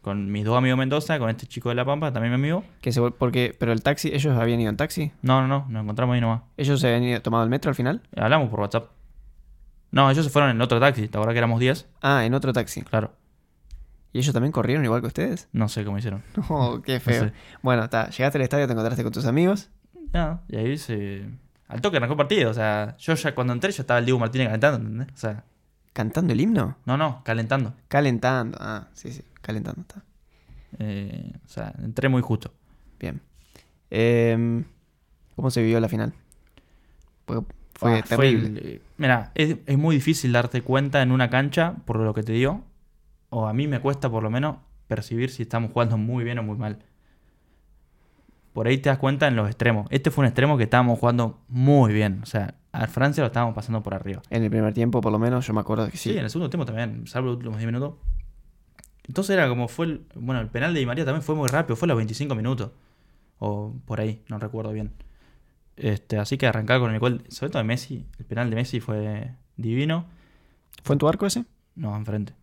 con 0.00 0.30
mis 0.32 0.44
dos 0.44 0.56
amigos 0.56 0.78
Mendoza, 0.78 1.18
con 1.18 1.28
este 1.30 1.46
chico 1.46 1.68
de 1.68 1.74
La 1.74 1.84
Pampa, 1.84 2.12
también 2.12 2.32
mi 2.32 2.36
amigo. 2.36 2.64
Que 2.80 2.92
se, 2.92 3.00
porque, 3.12 3.54
pero 3.58 3.72
el 3.72 3.82
taxi, 3.82 4.08
ellos 4.12 4.36
habían 4.38 4.60
ido 4.60 4.70
en 4.70 4.76
taxi. 4.76 5.12
No, 5.22 5.40
no, 5.42 5.48
no, 5.48 5.66
nos 5.68 5.82
encontramos 5.82 6.14
ahí 6.14 6.20
nomás. 6.20 6.42
Ellos 6.56 6.80
se 6.80 6.86
habían 6.88 7.02
ido, 7.04 7.20
tomado 7.22 7.44
el 7.44 7.50
metro 7.50 7.68
al 7.68 7.74
final. 7.74 8.00
Hablamos 8.16 8.48
por 8.48 8.60
WhatsApp. 8.60 8.88
No, 9.90 10.10
ellos 10.10 10.24
se 10.24 10.30
fueron 10.30 10.50
en 10.50 10.60
otro 10.60 10.78
taxi. 10.80 11.08
¿Te 11.08 11.18
acuerdas 11.18 11.34
que 11.34 11.38
éramos 11.38 11.60
10? 11.60 11.86
Ah, 12.00 12.24
en 12.24 12.32
otro 12.34 12.52
taxi. 12.52 12.82
Claro. 12.82 13.12
¿Y 14.12 14.18
ellos 14.18 14.32
también 14.32 14.52
corrieron 14.52 14.84
igual 14.84 15.00
que 15.00 15.06
ustedes? 15.08 15.48
No 15.52 15.68
sé 15.68 15.84
cómo 15.84 15.98
hicieron. 15.98 16.22
Oh, 16.48 16.80
qué 16.82 16.94
No 16.94 17.00
feo. 17.00 17.24
sé. 17.24 17.32
Bueno, 17.62 17.84
está. 17.84 18.08
Llegaste 18.10 18.38
al 18.38 18.42
estadio, 18.42 18.66
te 18.66 18.72
encontraste 18.72 19.02
con 19.02 19.12
tus 19.12 19.26
amigos. 19.26 19.68
Nada, 20.12 20.42
y 20.48 20.56
ahí 20.56 20.78
se... 20.78 21.28
Al 21.68 21.80
toque 21.80 21.98
arrancó 21.98 22.14
el 22.14 22.18
partido. 22.18 22.50
O 22.50 22.54
sea, 22.54 22.96
yo 22.98 23.14
ya 23.14 23.34
cuando 23.34 23.52
entré 23.52 23.70
ya 23.70 23.82
estaba 23.82 23.98
el 23.98 24.04
Diego 24.06 24.18
Martínez 24.18 24.48
calentando, 24.48 24.78
¿entendés? 24.78 25.08
O 25.14 25.18
sea, 25.18 25.44
¿Cantando 25.92 26.32
el 26.32 26.40
himno? 26.40 26.76
no, 26.84 26.96
no, 26.96 27.22
calentando. 27.24 27.74
Calentando. 27.88 28.58
Ah, 28.60 28.86
sí, 28.94 29.12
sí. 29.12 29.22
Calentando 29.40 29.80
está. 29.82 30.02
Eh, 30.78 31.32
o 31.44 31.48
sea, 31.48 31.72
entré 31.82 32.08
muy 32.08 32.22
justo. 32.22 32.52
Bien. 32.98 33.20
Em, 33.90 34.64
¿Cómo 35.36 35.50
se 35.50 35.62
vivió 35.62 35.80
la 35.80 35.88
final? 35.88 36.12
Porque 37.24 37.46
fue 37.74 37.98
Ah, 37.98 38.02
terrible. 38.02 38.46
el- 38.46 38.82
mira, 38.98 39.32
es, 39.34 39.56
es 39.66 39.78
muy 39.78 39.96
difícil 39.96 40.32
darte 40.32 40.62
cuenta 40.62 41.00
en 41.02 41.12
una 41.12 41.30
cancha 41.30 41.76
por 41.86 41.98
lo 41.98 42.12
que 42.14 42.22
te 42.22 42.32
dio. 42.32 42.62
O 43.30 43.46
a 43.46 43.52
mí 43.52 43.66
me 43.66 43.80
cuesta 43.80 44.10
por 44.10 44.22
lo 44.22 44.30
menos 44.30 44.56
percibir 44.88 45.30
si 45.30 45.42
estamos 45.42 45.72
jugando 45.72 45.96
muy 45.96 46.24
bien 46.24 46.38
o 46.38 46.42
muy 46.42 46.56
mal. 46.58 46.78
Por 48.52 48.66
ahí 48.66 48.78
te 48.78 48.88
das 48.90 48.98
cuenta 48.98 49.28
en 49.28 49.36
los 49.36 49.46
extremos. 49.46 49.86
Este 49.90 50.10
fue 50.10 50.22
un 50.22 50.26
extremo 50.26 50.56
que 50.58 50.64
estábamos 50.64 50.98
jugando 50.98 51.40
muy 51.48 51.92
bien. 51.92 52.20
O 52.22 52.26
sea, 52.26 52.54
a 52.72 52.86
Francia 52.88 53.22
lo 53.22 53.28
estábamos 53.28 53.54
pasando 53.54 53.82
por 53.82 53.94
arriba. 53.94 54.22
En 54.30 54.42
el 54.42 54.50
primer 54.50 54.74
tiempo, 54.74 55.00
por 55.00 55.12
lo 55.12 55.18
menos, 55.20 55.46
yo 55.46 55.54
me 55.54 55.60
acuerdo 55.60 55.86
que 55.88 55.96
Sí, 55.96 56.10
sí. 56.10 56.18
en 56.18 56.24
el 56.24 56.30
segundo 56.30 56.50
tiempo 56.50 56.66
también, 56.66 57.06
salvo 57.06 57.28
los 57.28 57.36
últimos 57.36 57.58
10 57.58 57.66
minutos. 57.66 57.94
Entonces 59.10 59.34
era 59.34 59.48
como 59.48 59.66
fue 59.66 59.86
el, 59.86 60.06
bueno, 60.14 60.40
el 60.40 60.46
penal 60.50 60.72
de 60.72 60.78
Di 60.78 60.86
María 60.86 61.04
también 61.04 61.24
fue 61.24 61.34
muy 61.34 61.48
rápido, 61.48 61.74
fue 61.74 61.86
a 61.86 61.88
los 61.88 61.96
25 61.96 62.36
minutos. 62.36 62.70
O 63.40 63.74
por 63.84 64.00
ahí, 64.00 64.22
no 64.28 64.38
recuerdo 64.38 64.70
bien. 64.70 64.92
Este, 65.76 66.16
así 66.16 66.38
que 66.38 66.46
arrancar 66.46 66.78
con 66.78 66.92
el 66.94 67.00
gol, 67.00 67.24
sobre 67.28 67.50
todo 67.50 67.58
de 67.60 67.66
Messi, 67.66 68.06
el 68.20 68.24
penal 68.24 68.50
de 68.50 68.54
Messi 68.54 68.78
fue 68.78 69.34
divino. 69.56 70.06
¿Fue 70.84 70.94
en 70.94 71.00
tu 71.00 71.08
arco 71.08 71.26
ese? 71.26 71.44
No, 71.74 71.96
enfrente. 71.96 72.34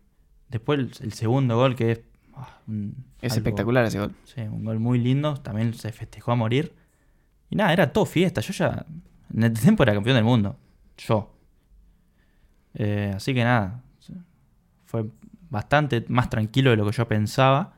Después 0.50 0.78
el, 0.78 0.92
el 1.00 1.12
segundo 1.14 1.56
gol 1.56 1.74
que 1.74 1.92
es 1.92 2.00
ah, 2.34 2.58
un- 2.66 2.94
Es 3.22 3.32
algo- 3.32 3.36
espectacular 3.38 3.86
ese 3.86 4.00
gol. 4.00 4.14
Sí, 4.24 4.42
un 4.42 4.62
gol 4.62 4.78
muy 4.78 4.98
lindo, 4.98 5.38
también 5.38 5.72
se 5.72 5.90
festejó 5.90 6.32
a 6.32 6.34
morir. 6.34 6.74
Y 7.48 7.56
nada, 7.56 7.72
era 7.72 7.90
todo 7.94 8.04
fiesta. 8.04 8.42
Yo 8.42 8.52
ya 8.52 8.84
en 9.34 9.42
el 9.42 9.54
tiempo 9.58 9.84
era 9.84 9.94
campeón 9.94 10.16
del 10.16 10.24
mundo. 10.24 10.58
Yo. 10.98 11.34
Eh, 12.74 13.12
así 13.16 13.32
que 13.32 13.42
nada, 13.42 13.82
fue 14.84 15.06
bastante 15.50 16.04
más 16.08 16.30
tranquilo 16.30 16.70
de 16.70 16.76
lo 16.76 16.86
que 16.86 16.92
yo 16.92 17.06
pensaba. 17.08 17.74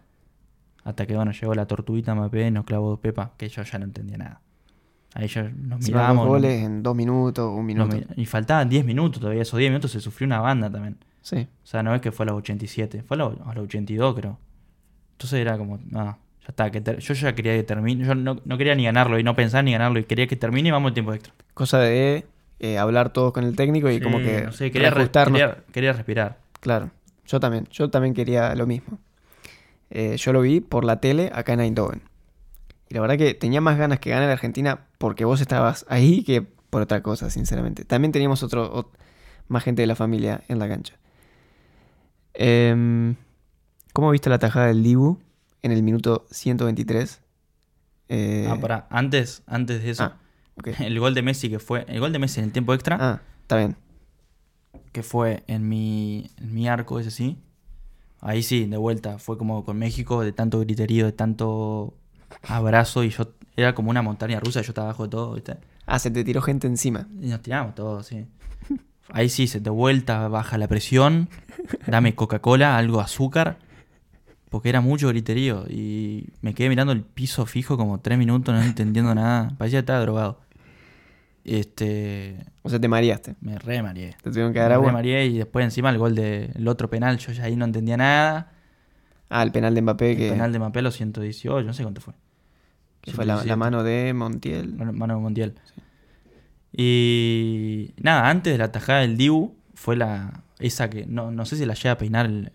Hasta 0.84 1.06
que 1.06 1.14
bueno, 1.14 1.32
llegó 1.32 1.54
la 1.54 1.66
tortuguita 1.66 2.14
Mbappé 2.14 2.46
y 2.46 2.50
nos 2.50 2.64
clavó 2.64 2.90
dos 2.90 3.00
pepas, 3.00 3.30
que 3.36 3.48
yo 3.48 3.62
ya 3.62 3.78
no 3.78 3.84
entendía 3.84 4.16
nada. 4.16 4.40
Ahí 5.14 5.26
ya 5.28 5.42
nos 5.42 5.80
dos 5.80 5.88
mirábamos. 5.88 6.26
goles 6.26 6.62
en 6.64 6.82
dos 6.82 6.94
minutos, 6.96 7.50
un 7.52 7.66
minuto. 7.66 7.94
mi- 7.96 8.04
y 8.22 8.26
faltaban 8.26 8.68
10 8.68 8.84
minutos 8.84 9.20
todavía. 9.20 9.42
Esos 9.42 9.58
10 9.58 9.70
minutos 9.70 9.90
se 9.90 10.00
sufrió 10.00 10.26
una 10.26 10.40
banda 10.40 10.70
también. 10.70 10.96
Sí. 11.20 11.46
O 11.62 11.66
sea, 11.66 11.82
no 11.82 11.94
es 11.94 12.00
que 12.00 12.12
fue 12.12 12.24
a 12.24 12.28
los 12.28 12.36
87, 12.38 13.02
fue 13.02 13.16
a 13.16 13.18
los, 13.18 13.34
a 13.44 13.54
los 13.54 13.64
82 13.64 14.14
creo. 14.14 14.38
Entonces 15.12 15.40
era 15.40 15.58
como, 15.58 15.78
no, 15.90 16.04
ya 16.04 16.16
está, 16.48 16.70
que 16.70 16.80
yo 16.98 17.14
ya 17.14 17.34
quería 17.34 17.54
que 17.56 17.62
termine, 17.64 18.06
yo 18.06 18.14
no, 18.14 18.40
no 18.44 18.56
quería 18.56 18.74
ni 18.74 18.84
ganarlo 18.84 19.18
y 19.18 19.22
no 19.22 19.34
pensar 19.36 19.62
ni 19.64 19.72
ganarlo 19.72 19.98
y 19.98 20.04
quería 20.04 20.26
que 20.26 20.36
termine 20.36 20.68
y 20.68 20.72
vamos 20.72 20.90
al 20.90 20.94
tiempo 20.94 21.12
extra. 21.12 21.34
Cosa 21.52 21.78
de 21.80 22.26
eh, 22.60 22.78
hablar 22.78 23.12
todos 23.12 23.32
con 23.34 23.44
el 23.44 23.54
técnico 23.56 23.90
y 23.90 23.96
Sí, 23.98 24.00
como 24.00 24.18
que 24.18 24.42
no 24.46 24.52
sé, 24.52 24.70
quería, 24.70 24.90
re- 24.90 25.10
quería, 25.10 25.58
quería 25.72 25.92
respirar. 25.92 26.38
Claro, 26.60 26.90
yo 27.30 27.40
también. 27.40 27.66
Yo 27.70 27.90
también 27.90 28.14
quería 28.14 28.54
lo 28.54 28.66
mismo. 28.66 28.98
Eh, 29.90 30.16
yo 30.16 30.32
lo 30.32 30.40
vi 30.40 30.60
por 30.60 30.84
la 30.84 31.00
tele 31.00 31.30
acá 31.34 31.52
en 31.52 31.60
Eindhoven. 31.60 32.02
Y 32.88 32.94
la 32.94 33.00
verdad 33.00 33.16
que 33.18 33.34
tenía 33.34 33.60
más 33.60 33.76
ganas 33.78 34.00
que 34.00 34.10
ganar 34.10 34.26
la 34.26 34.32
Argentina 34.34 34.86
porque 34.98 35.24
vos 35.24 35.40
estabas 35.40 35.84
ahí 35.88 36.22
que 36.24 36.42
por 36.42 36.82
otra 36.82 37.02
cosa, 37.02 37.30
sinceramente. 37.30 37.84
También 37.84 38.12
teníamos 38.12 38.42
otro, 38.42 38.72
ot- 38.74 38.88
más 39.48 39.64
gente 39.64 39.82
de 39.82 39.86
la 39.86 39.96
familia 39.96 40.42
en 40.48 40.58
la 40.58 40.68
cancha. 40.68 40.94
Em, 42.34 43.16
¿Cómo 43.92 44.10
viste 44.12 44.30
la 44.30 44.38
tajada 44.38 44.66
del 44.66 44.82
Dibu 44.82 45.18
en 45.62 45.72
el 45.72 45.82
minuto 45.82 46.26
123? 46.30 47.20
Eh, 48.08 48.46
Ah, 48.48 48.56
pará, 48.60 48.86
antes, 48.90 49.42
antes 49.46 49.82
de 49.82 49.90
eso, 49.90 50.04
ah, 50.04 50.16
el 50.78 50.98
gol 51.00 51.14
de 51.14 51.22
Messi 51.22 51.48
que 51.50 51.58
fue, 51.58 51.84
el 51.88 51.98
gol 52.00 52.12
de 52.12 52.18
Messi 52.20 52.38
en 52.40 52.46
el 52.46 52.52
tiempo 52.52 52.72
extra, 52.74 52.96
Ah, 53.00 53.20
está 53.42 53.56
bien. 53.56 53.76
Que 54.92 55.02
fue 55.02 55.44
en 55.46 55.68
mi, 55.68 56.30
en 56.38 56.54
mi 56.54 56.68
arco, 56.68 57.00
ese 57.00 57.10
sí. 57.10 57.38
Ahí 58.20 58.42
sí, 58.42 58.66
de 58.66 58.76
vuelta, 58.76 59.18
fue 59.18 59.38
como 59.38 59.64
con 59.64 59.78
México, 59.78 60.22
de 60.22 60.32
tanto 60.32 60.60
griterío, 60.60 61.06
de 61.06 61.12
tanto 61.12 61.94
abrazo 62.42 63.02
y 63.04 63.10
yo 63.10 63.32
era 63.56 63.74
como 63.74 63.90
una 63.90 64.02
montaña 64.02 64.40
rusa, 64.40 64.60
yo 64.62 64.70
estaba 64.70 64.88
abajo 64.88 65.04
de 65.04 65.08
todo, 65.10 65.34
¿viste? 65.34 65.56
Ah, 65.86 65.98
se 65.98 66.10
te 66.10 66.22
tiró 66.24 66.42
gente 66.42 66.66
encima. 66.66 67.08
Y 67.20 67.26
nos 67.28 67.42
tiramos 67.42 67.74
todos, 67.74 68.06
sí. 68.06 68.26
Ahí 69.12 69.28
sí, 69.28 69.46
se 69.46 69.60
te 69.60 69.70
vuelta, 69.70 70.28
baja 70.28 70.56
la 70.56 70.68
presión, 70.68 71.28
dame 71.86 72.14
Coca-Cola, 72.14 72.76
algo 72.76 73.00
azúcar, 73.00 73.58
porque 74.50 74.68
era 74.68 74.80
mucho 74.80 75.08
griterío. 75.08 75.64
Y 75.68 76.28
me 76.42 76.54
quedé 76.54 76.68
mirando 76.68 76.92
el 76.92 77.02
piso 77.02 77.46
fijo 77.46 77.76
como 77.76 78.00
tres 78.00 78.18
minutos, 78.18 78.54
no 78.54 78.62
entendiendo 78.62 79.14
nada. 79.14 79.52
Parecía 79.58 79.78
que 79.78 79.82
estaba 79.82 80.00
drogado. 80.00 80.38
Este. 81.44 82.36
O 82.62 82.68
sea, 82.70 82.78
te 82.80 82.88
mareaste. 82.88 83.34
Me 83.40 83.58
re 83.58 83.82
mareé. 83.82 84.16
Te 84.22 84.30
tuvieron 84.30 84.52
que 84.52 84.58
Me 84.58 84.62
dar 84.62 84.72
agua. 84.72 84.92
mareé 84.92 85.26
y 85.26 85.38
después 85.38 85.64
encima 85.64 85.90
el 85.90 85.98
gol 85.98 86.14
del 86.14 86.68
otro 86.68 86.88
penal, 86.90 87.18
yo 87.18 87.32
ya 87.32 87.44
ahí 87.44 87.56
no 87.56 87.64
entendía 87.64 87.96
nada. 87.96 88.52
Ah, 89.28 89.42
el 89.42 89.52
penal 89.52 89.74
de 89.74 89.82
Mbappé 89.82 90.10
El 90.12 90.16
que, 90.18 90.30
penal 90.30 90.52
de 90.52 90.58
Mapé, 90.58 90.82
los 90.82 90.94
118, 90.96 91.64
no 91.66 91.72
sé 91.72 91.82
cuánto 91.84 92.00
fue. 92.00 92.14
que 93.00 93.12
fue 93.12 93.24
la, 93.24 93.34
la 93.36 93.42
117. 93.42 93.56
mano 93.56 93.82
de 93.84 94.12
Montiel. 94.12 94.74
Mano, 94.74 94.92
mano 94.92 95.20
mundial. 95.20 95.54
Y 96.72 97.92
nada, 98.00 98.28
antes 98.28 98.52
de 98.52 98.58
la 98.58 98.70
tajada 98.72 99.00
del 99.00 99.16
Dibu, 99.16 99.54
fue 99.74 99.96
la. 99.96 100.42
Esa 100.58 100.90
que. 100.90 101.06
No, 101.06 101.30
no 101.30 101.44
sé 101.46 101.56
si 101.56 101.64
la 101.66 101.74
llega 101.74 101.92
a 101.92 101.98
peinar 101.98 102.26
el. 102.26 102.52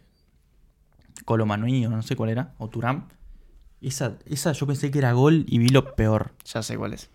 Colomanuí 1.25 1.85
o 1.85 1.89
no 1.89 2.01
sé 2.03 2.15
cuál 2.15 2.29
era. 2.29 2.53
O 2.57 2.69
Turam. 2.69 3.07
Esa, 3.81 4.17
esa 4.25 4.51
yo 4.53 4.67
pensé 4.67 4.89
que 4.91 4.99
era 4.99 5.11
gol 5.13 5.45
y 5.47 5.57
vi 5.59 5.69
lo 5.69 5.95
peor. 5.95 6.31
Ya 6.45 6.61
sé 6.63 6.77
cuál 6.77 6.93
es. 6.93 7.09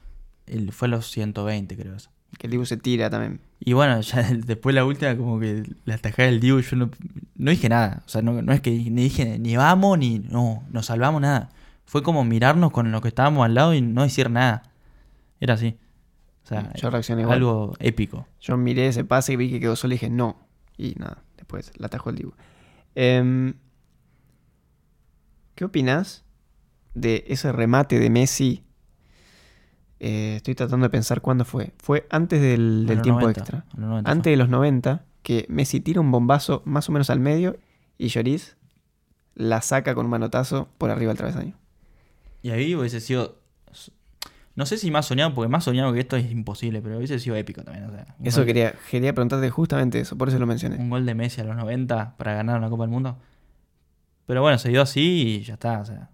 El, 0.51 0.73
fue 0.73 0.89
a 0.89 0.91
los 0.91 1.11
120, 1.11 1.77
creo. 1.77 1.95
Eso. 1.95 2.11
Que 2.39 2.47
el 2.47 2.53
Dibu 2.53 2.65
se 2.65 2.77
tira 2.77 3.11
también. 3.11 3.41
Y 3.59 3.73
bueno, 3.73 4.01
ya 4.01 4.23
después 4.23 4.75
la 4.75 4.85
última, 4.85 5.17
como 5.17 5.39
que 5.41 5.65
la 5.85 5.99
tajada 5.99 6.29
del 6.29 6.41
Dibu, 6.41 6.61
yo 6.61 6.77
no, 6.77 6.91
no 7.37 7.51
dije 7.51 7.69
nada. 7.69 8.03
O 8.07 8.09
sea, 8.09 8.23
no, 8.23 8.41
no 8.43 8.53
es 8.53 8.61
que 8.61 8.71
ni 8.71 9.03
dije 9.03 9.39
ni 9.39 9.57
vamos 9.57 9.99
ni. 9.99 10.19
No, 10.19 10.65
nos 10.71 10.87
salvamos 10.87 11.21
nada. 11.21 11.51
Fue 11.85 12.03
como 12.03 12.25
mirarnos 12.25 12.71
con 12.71 12.91
los 12.93 13.03
que 13.03 13.09
estábamos 13.09 13.45
al 13.45 13.55
lado 13.55 13.75
y 13.75 13.81
no 13.81 14.03
decir 14.03 14.31
nada. 14.31 14.63
Era 15.41 15.55
así. 15.55 15.77
O 16.45 16.47
sea, 16.47 16.73
Yo 16.75 16.91
reaccioné 16.91 17.23
igual. 17.23 17.39
algo 17.39 17.75
épico. 17.79 18.27
Yo 18.41 18.57
miré 18.57 18.87
ese 18.87 19.05
pase 19.05 19.33
y 19.33 19.37
vi 19.37 19.51
que 19.51 19.61
quedó 19.61 19.77
solo 19.77 19.95
y 19.95 19.97
dije 19.97 20.11
no. 20.11 20.47
Y 20.77 20.95
nada, 20.99 21.23
después 21.37 21.73
la 21.79 21.87
atajó 21.87 22.11
el 22.11 22.17
Dibu. 22.17 22.33
Em, 22.95 23.55
¿Qué 25.55 25.65
opinas 25.65 26.25
de 26.95 27.25
ese 27.29 27.53
remate 27.53 27.99
de 27.99 28.11
Messi 28.11 28.65
Eh, 30.01 30.37
estoy 30.37 30.55
tratando 30.55 30.85
de 30.85 30.91
pensar 30.91 31.21
cuándo 31.21 31.45
fue. 31.45 31.73
Fue 31.79 32.07
antes 32.11 32.41
del, 32.41 32.87
tiempo 33.03 33.21
90, 33.21 33.41
extra. 33.41 33.59
a 33.59 33.81
los 33.81 33.89
90 33.89 34.11
Antes 34.11 34.31
de 34.31 34.37
los 34.37 34.49
90, 34.49 35.05
que 35.23 35.47
Messi 35.49 35.81
tira 35.81 36.01
un 36.01 36.11
bombazo 36.11 36.63
más 36.65 36.89
o 36.89 36.93
menos 36.93 37.11
al 37.11 37.21
medio 37.21 37.59
y 37.99 38.09
Lloris 38.09 38.57
la 39.35 39.61
saca 39.61 39.95
con 39.95 40.07
un 40.07 40.11
manotazo 40.11 40.69
por 40.79 40.91
arriba 40.91 41.11
del 41.11 41.19
travesaño. 41.19 41.55
Y 42.43 42.51
ahí 42.51 42.75
hubiese 42.75 43.01
sido. 43.01 43.39
No 44.57 44.67
sé 44.67 44.79
si 44.79 44.91
más 44.91 45.07
soñado, 45.07 45.35
porque 45.35 45.49
más 45.49 45.65
soñado 45.65 45.93
que 45.93 46.01
esto 46.01 46.17
es 46.17 46.31
imposible, 46.31 46.83
pero 46.83 46.97
hubiese 46.97 47.19
sido 47.19 47.37
épico 47.37 47.63
también. 47.63 47.85
o 47.85 47.93
sea, 47.93 48.15
un 48.19 48.27
Eso 48.27 48.45
quería, 48.45 48.75
quería 48.91 49.15
preguntarte 49.15 49.49
justamente 49.51 50.01
eso, 50.01 50.17
por 50.17 50.29
eso 50.29 50.39
lo 50.39 50.47
mencioné. 50.47 50.77
Un 50.77 50.91
gol 50.91 51.07
de 51.07 51.15
Messi 51.15 51.41
a 51.43 51.45
los 51.45 51.57
90 51.57 52.17
para 52.17 52.35
ganar 52.35 52.59
una 52.59 52.69
Copa 52.69 52.85
del 52.85 52.91
Mundo. 52.91 53.19
Pero 54.27 54.43
bueno, 54.43 54.59
se 54.59 54.71
dio 54.71 54.83
así 54.83 55.41
y 55.41 55.43
ya 55.43 55.55
está. 55.55 55.81
O 55.81 55.85
sea. 55.85 56.11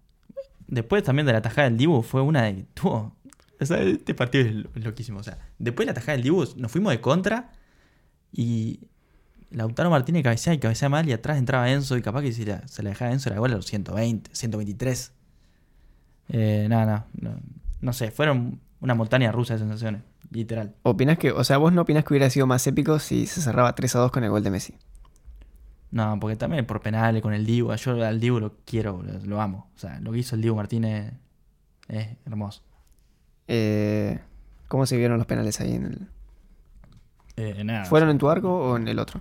Después 0.66 1.02
también 1.04 1.26
de 1.26 1.32
la 1.32 1.42
tajada 1.42 1.68
del 1.68 1.78
Dibu 1.78 2.02
fue 2.02 2.20
una 2.20 2.42
de. 2.42 2.66
Tuvo, 2.74 3.14
o 3.60 3.66
sea, 3.66 3.80
este 3.82 4.14
partido 4.14 4.44
es 4.46 4.54
lo- 4.54 4.70
es 4.74 4.84
loquísimo. 4.84 5.18
O 5.18 5.22
sea, 5.22 5.38
después 5.58 5.86
de 5.86 5.90
la 5.92 5.94
tajada 5.94 6.12
del 6.12 6.22
Dibu 6.22 6.44
nos 6.56 6.70
fuimos 6.72 6.92
de 6.92 7.00
contra 7.00 7.52
y 8.32 8.80
Lautaro 9.50 9.90
Martínez 9.90 10.22
cabecea 10.24 10.52
y 10.54 10.58
cabecea 10.58 10.88
mal 10.88 11.08
y 11.08 11.12
atrás 11.12 11.38
entraba 11.38 11.70
Enzo 11.70 11.96
y 11.96 12.02
capaz 12.02 12.22
que 12.22 12.32
si 12.32 12.44
la- 12.44 12.66
se 12.68 12.82
la 12.82 12.90
dejaba 12.90 13.12
Enzo 13.12 13.28
era 13.30 13.38
gol 13.38 13.52
a 13.52 13.56
los 13.56 13.66
120, 13.66 14.30
123. 14.34 15.12
Eh, 16.28 16.66
nada, 16.68 17.06
no, 17.20 17.30
no, 17.30 17.40
no 17.80 17.92
sé, 17.92 18.10
fueron 18.10 18.60
una 18.80 18.94
montaña 18.94 19.30
rusa 19.32 19.54
de 19.54 19.60
sensaciones, 19.60 20.02
literal. 20.30 20.74
¿Opinás 20.82 21.18
que, 21.18 21.30
o 21.30 21.44
sea, 21.44 21.58
vos 21.58 21.72
no 21.72 21.82
opinás 21.82 22.04
que 22.04 22.12
hubiera 22.14 22.28
sido 22.30 22.46
más 22.46 22.66
épico 22.66 22.98
si 22.98 23.26
se 23.26 23.40
cerraba 23.40 23.74
3 23.74 23.94
a 23.96 24.00
2 24.00 24.10
con 24.10 24.24
el 24.24 24.30
gol 24.30 24.42
de 24.42 24.50
Messi? 24.50 24.74
No, 25.92 26.18
porque 26.20 26.36
también 26.36 26.66
por 26.66 26.80
penales 26.80 27.22
con 27.22 27.32
el 27.32 27.46
Dibu. 27.46 27.72
Yo 27.76 28.04
al 28.04 28.18
Dibu 28.20 28.40
lo 28.40 28.54
quiero, 28.64 29.02
lo, 29.02 29.20
lo 29.24 29.40
amo. 29.40 29.70
O 29.76 29.78
sea, 29.78 30.00
lo 30.00 30.10
que 30.12 30.18
hizo 30.18 30.34
el 30.34 30.42
Dibu 30.42 30.56
Martínez 30.56 31.14
es 31.88 32.08
hermoso. 32.26 32.62
Eh, 33.48 34.18
¿Cómo 34.68 34.86
se 34.86 34.96
vieron 34.96 35.18
los 35.18 35.26
penales 35.26 35.60
ahí 35.60 35.74
en 35.74 35.86
el... 35.86 36.08
Eh, 37.36 37.64
nada, 37.64 37.84
¿Fueron 37.84 38.08
en 38.10 38.18
tu 38.18 38.28
arco 38.28 38.70
o 38.70 38.76
en 38.76 38.88
el 38.88 38.98
otro? 38.98 39.20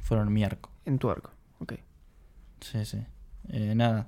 fueron 0.00 0.30
mi 0.32 0.44
arco. 0.44 0.70
En 0.84 0.98
tu 0.98 1.10
arco, 1.10 1.30
ok. 1.60 1.74
Sí, 2.60 2.84
sí. 2.84 2.98
Eh, 3.48 3.74
nada. 3.74 4.06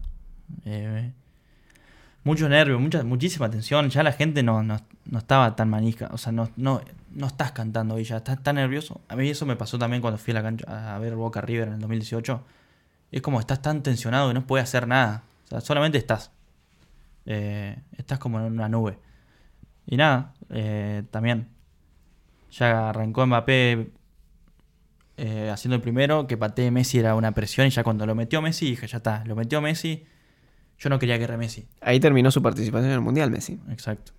Mucho 2.23 2.49
nervio, 2.49 2.79
mucha, 2.79 3.03
muchísima 3.03 3.49
tensión. 3.51 3.89
Ya 3.89 4.03
la 4.03 4.13
gente 4.13 4.43
no, 4.43 4.63
no, 4.63 4.77
no 5.07 5.19
estaba 5.19 5.57
tan 5.57 5.71
manisca. 5.71 6.11
O 6.13 6.19
sea, 6.19 6.33
no, 6.33 6.51
no, 6.57 6.83
no 7.13 7.27
estás 7.27 7.53
cantando 7.53 7.99
y 7.99 8.05
ya 8.05 8.19
estás 8.19 8.43
tan 8.43 8.57
nervioso. 8.57 9.01
A 9.09 9.17
mí 9.17 9.31
eso 9.31 9.47
me 9.47 9.57
pasó 9.57 9.79
también 9.79 10.03
cuando 10.03 10.19
fui 10.19 10.33
a 10.33 10.35
la 10.35 10.43
cancha 10.43 10.95
a 10.95 10.99
ver 10.99 11.15
Boca 11.15 11.41
River 11.41 11.69
en 11.69 11.75
el 11.75 11.81
2018. 11.81 12.45
Es 13.13 13.23
como 13.23 13.41
estás 13.41 13.63
tan 13.63 13.83
tensionado 13.83 14.29
que 14.29 14.35
no 14.35 14.47
puedes 14.47 14.65
hacer 14.65 14.87
nada. 14.87 15.23
O 15.47 15.49
sea, 15.49 15.61
solamente 15.63 15.97
estás. 15.97 16.31
Estás 17.25 18.19
como 18.19 18.39
en 18.41 18.53
una 18.53 18.69
nube. 18.69 18.99
Y 19.87 19.97
nada, 19.97 20.35
eh, 20.51 21.05
también. 21.11 21.49
Ya 22.51 22.91
arrancó 22.91 23.27
Mbappé 23.27 23.91
eh, 25.17 25.51
haciendo 25.51 25.77
el 25.77 25.83
primero, 25.83 26.27
que 26.27 26.37
patee 26.37 26.71
Messi 26.71 26.99
era 26.99 27.15
una 27.15 27.33
presión 27.33 27.67
y 27.67 27.71
ya 27.71 27.83
cuando 27.83 28.07
lo 28.07 28.15
metió 28.15 28.43
Messi 28.43 28.67
dije, 28.67 28.87
ya 28.87 28.99
está, 28.99 29.25
lo 29.25 29.35
metió 29.35 29.61
Messi, 29.61 30.05
yo 30.79 30.91
no 30.91 30.99
quería 30.99 31.19
que 31.19 31.25
era 31.25 31.37
Messi. 31.37 31.67
Ahí 31.81 32.01
terminó 32.01 32.31
su 32.31 32.43
participación 32.43 32.91
en 32.91 32.95
el 32.97 33.01
Mundial, 33.01 33.31
Messi. 33.31 33.59
Exacto. 33.71 34.13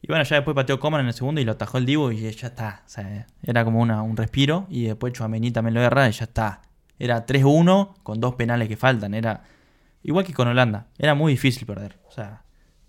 Y 0.00 0.08
bueno, 0.08 0.24
ya 0.24 0.36
después 0.36 0.56
pateó 0.56 0.80
Coman 0.80 1.02
en 1.02 1.06
el 1.06 1.14
segundo 1.14 1.40
y 1.40 1.44
lo 1.44 1.52
atajó 1.52 1.78
el 1.78 1.86
Divo 1.86 2.10
y 2.10 2.28
ya 2.32 2.48
está. 2.48 2.82
O 2.84 2.88
sea, 2.88 3.28
era 3.44 3.64
como 3.64 3.80
una, 3.80 4.02
un 4.02 4.16
respiro 4.16 4.66
y 4.68 4.86
después 4.86 5.12
Chouameni 5.12 5.52
también 5.52 5.74
lo 5.74 5.80
erra 5.80 6.08
y 6.08 6.12
ya 6.12 6.24
está. 6.24 6.62
Era 6.98 7.24
3-1 7.24 7.94
con 8.02 8.20
dos 8.20 8.34
penales 8.34 8.68
que 8.68 8.76
faltan. 8.76 9.14
Era 9.14 9.44
igual 10.02 10.24
que 10.24 10.32
con 10.32 10.48
Holanda. 10.48 10.88
Era 10.98 11.14
muy 11.14 11.32
difícil 11.32 11.64
perder. 11.66 11.98
O 12.08 12.10
sea, 12.10 12.42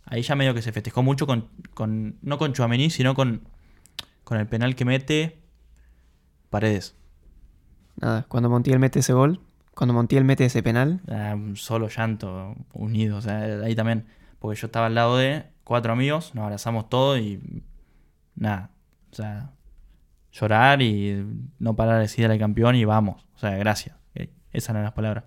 ahí 0.06 0.22
ya 0.22 0.36
medio 0.36 0.54
que 0.54 0.62
se 0.62 0.72
festejó 0.72 1.04
mucho 1.04 1.28
con, 1.28 1.50
con 1.74 2.18
no 2.22 2.38
con 2.38 2.54
Chouameni, 2.54 2.90
sino 2.90 3.16
con, 3.16 3.48
con 4.24 4.38
el 4.40 4.48
penal 4.48 4.76
que 4.76 4.86
mete 4.86 5.40
Paredes. 6.50 6.96
Nada, 7.96 8.26
cuando 8.28 8.50
Montiel 8.50 8.80
mete 8.80 9.00
ese 9.00 9.14
gol, 9.14 9.40
cuando 9.76 9.94
Montiel 9.94 10.24
mete 10.24 10.46
ese 10.46 10.62
penal, 10.62 11.02
Era 11.08 11.36
un 11.36 11.56
solo 11.56 11.88
llanto 11.90 12.56
unido. 12.74 13.18
O 13.18 13.22
sea, 13.22 13.40
ahí 13.64 13.76
también. 13.76 14.06
Porque 14.40 14.60
yo 14.60 14.68
estaba 14.68 14.88
al 14.88 14.96
lado 14.96 15.18
de 15.18 15.46
cuatro 15.64 15.94
amigos, 15.94 16.36
nos 16.36 16.44
abrazamos 16.44 16.90
todos 16.90 17.20
y 17.20 17.40
nada. 18.36 18.72
O 19.12 19.16
sea, 19.16 19.52
llorar 20.32 20.82
y 20.82 21.26
no 21.60 21.76
parar 21.76 21.96
de 21.96 22.02
decir 22.02 22.30
al 22.30 22.38
campeón 22.38 22.76
y 22.76 22.86
vamos. 22.86 23.26
O 23.36 23.40
sea, 23.40 23.52
gracias. 23.52 23.96
Eh, 24.16 24.30
Esas 24.52 24.72
eran 24.72 24.84
las 24.84 24.94
palabras. 24.94 25.24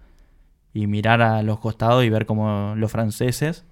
Y 0.72 0.86
mirar 0.86 1.22
a 1.22 1.42
los 1.42 1.58
costados 1.58 2.04
y 2.04 2.10
ver 2.10 2.26
cómo 2.26 2.74
los 2.76 2.92
franceses 2.92 3.64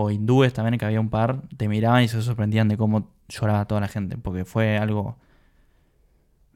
o 0.00 0.10
hindúes 0.10 0.52
también, 0.52 0.78
que 0.78 0.84
había 0.84 1.00
un 1.00 1.10
par, 1.10 1.42
te 1.56 1.66
miraban 1.68 2.02
y 2.04 2.08
se 2.08 2.22
sorprendían 2.22 2.68
de 2.68 2.76
cómo 2.76 3.10
lloraba 3.28 3.64
toda 3.66 3.80
la 3.80 3.88
gente. 3.88 4.16
Porque 4.16 4.44
fue 4.44 4.78
algo. 4.78 5.16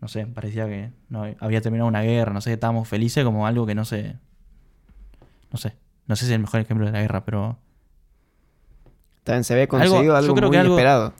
No 0.01 0.09
sé, 0.09 0.27
parecía 0.27 0.67
que 0.67 0.93
no 1.09 1.25
había 1.41 1.61
terminado 1.61 1.89
una 1.89 2.03
guerra, 2.03 2.33
no 2.33 2.41
sé, 2.41 2.53
estábamos 2.53 2.89
felices 2.89 3.25
como 3.25 3.47
algo 3.47 3.67
que 3.67 3.75
no 3.75 3.85
sé. 3.85 4.17
No 5.53 5.59
sé. 5.59 5.75
No 6.07 6.17
sé 6.17 6.25
si 6.27 6.31
es 6.33 6.35
el 6.37 6.41
mejor 6.41 6.61
ejemplo 6.61 6.87
de 6.87 6.93
la 6.93 7.01
guerra, 7.01 7.25
pero 7.25 7.59
también 9.25 9.45
se 9.45 9.55
ve 9.55 9.69
conseguido 9.69 10.17
algo, 10.17 10.29
yo 10.29 10.35
creo 10.35 10.49
muy 10.49 10.55
que 10.57 10.61
algo- 10.61 10.75
esperado. 10.75 11.13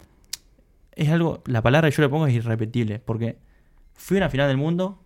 es 0.97 1.09
algo, 1.11 1.43
la 1.47 1.63
palabra 1.63 1.89
que 1.91 1.97
yo 1.97 2.03
le 2.03 2.09
pongo 2.09 2.27
es 2.27 2.35
irrepetible, 2.35 2.99
porque 2.99 3.39
fui 3.95 4.17
a 4.17 4.21
una 4.21 4.29
final 4.31 4.49
del 4.49 4.57
mundo 4.57 5.01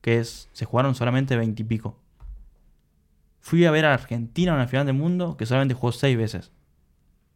que 0.00 0.18
es, 0.18 0.48
se 0.52 0.64
jugaron 0.64 0.94
solamente 0.94 1.36
veintipico. 1.36 1.98
Fui 3.40 3.64
a 3.66 3.70
ver 3.70 3.84
a 3.84 3.94
Argentina 3.94 4.52
en 4.52 4.56
una 4.56 4.66
final 4.68 4.86
del 4.86 4.94
mundo 4.94 5.36
que 5.36 5.44
solamente 5.46 5.74
jugó 5.74 5.92
seis 5.92 6.16
veces. 6.16 6.50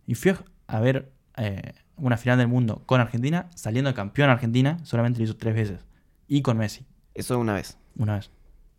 Y 0.06 0.14
fui 0.14 0.34
a- 0.66 0.80
ver 0.80 1.12
eh, 1.36 1.72
una 1.96 2.16
final 2.16 2.38
del 2.38 2.48
mundo 2.48 2.82
con 2.86 3.00
Argentina, 3.00 3.48
saliendo 3.54 3.92
campeón 3.94 4.30
Argentina, 4.30 4.78
solamente 4.84 5.18
lo 5.18 5.24
hizo 5.24 5.36
tres 5.36 5.54
veces. 5.54 5.80
Y 6.28 6.42
con 6.42 6.56
Messi, 6.58 6.84
Eso 7.14 7.38
una 7.38 7.54
vez. 7.54 7.78
una 7.96 8.16
vez. 8.16 8.30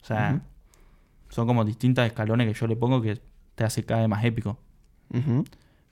O 0.02 0.06
sea, 0.06 0.42
son 1.30 1.48
como 1.48 1.64
distintas 1.66 2.06
escalones 2.08 2.48
que 2.48 2.54
yo 2.60 2.68
le 2.68 2.76
pongo 2.76 3.02
que 3.02 3.20
te 3.56 3.64
hace 3.64 3.84
cada 3.86 4.02
vez 4.02 4.10
más 4.10 4.24
épico. 4.24 4.58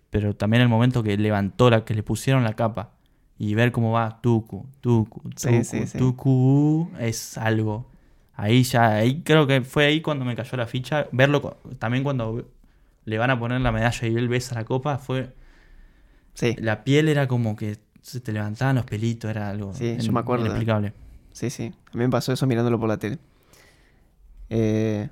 Pero 0.09 0.35
también 0.35 0.61
el 0.63 0.69
momento 0.69 1.03
que 1.03 1.15
levantó 1.17 1.69
la, 1.69 1.85
que 1.85 1.93
le 1.93 2.03
pusieron 2.03 2.43
la 2.43 2.53
capa 2.53 2.91
y 3.37 3.53
ver 3.55 3.71
cómo 3.71 3.91
va 3.91 4.19
Tucu, 4.21 4.67
Tucu, 4.81 5.19
Tucu, 5.21 5.31
Sí, 5.37 5.63
sí, 5.63 5.87
sí. 5.87 5.97
Tucu, 5.97 6.91
es 6.99 7.37
algo. 7.37 7.89
Ahí 8.33 8.63
ya, 8.63 8.95
ahí 8.95 9.21
creo 9.23 9.47
que 9.47 9.61
fue 9.61 9.85
ahí 9.85 10.01
cuando 10.01 10.25
me 10.25 10.35
cayó 10.35 10.57
la 10.57 10.65
ficha. 10.67 11.07
Verlo 11.11 11.57
también 11.79 12.03
cuando 12.03 12.45
le 13.05 13.17
van 13.17 13.29
a 13.29 13.39
poner 13.39 13.61
la 13.61 13.71
medalla 13.71 14.07
y 14.07 14.15
él 14.15 14.27
besa 14.27 14.55
la 14.55 14.65
copa, 14.65 14.97
fue. 14.97 15.33
Sí, 16.33 16.55
La 16.59 16.83
piel 16.83 17.09
era 17.09 17.27
como 17.27 17.55
que 17.55 17.77
se 18.01 18.19
te 18.21 18.31
levantaban 18.31 18.75
los 18.77 18.85
pelitos, 18.85 19.29
era 19.29 19.49
algo 19.49 19.73
Sí, 19.73 19.97
yo 19.99 20.11
me 20.11 20.19
acuerdo. 20.21 20.45
inexplicable. 20.45 20.93
sí, 21.33 21.49
sí. 21.49 21.73
A 21.93 21.97
mí 21.97 22.03
me 22.03 22.09
pasó 22.09 22.31
eso 22.33 22.47
mirándolo 22.47 22.79
por 22.79 22.87
la 22.89 22.97
tele. 22.97 23.19
Eh, 24.49 25.09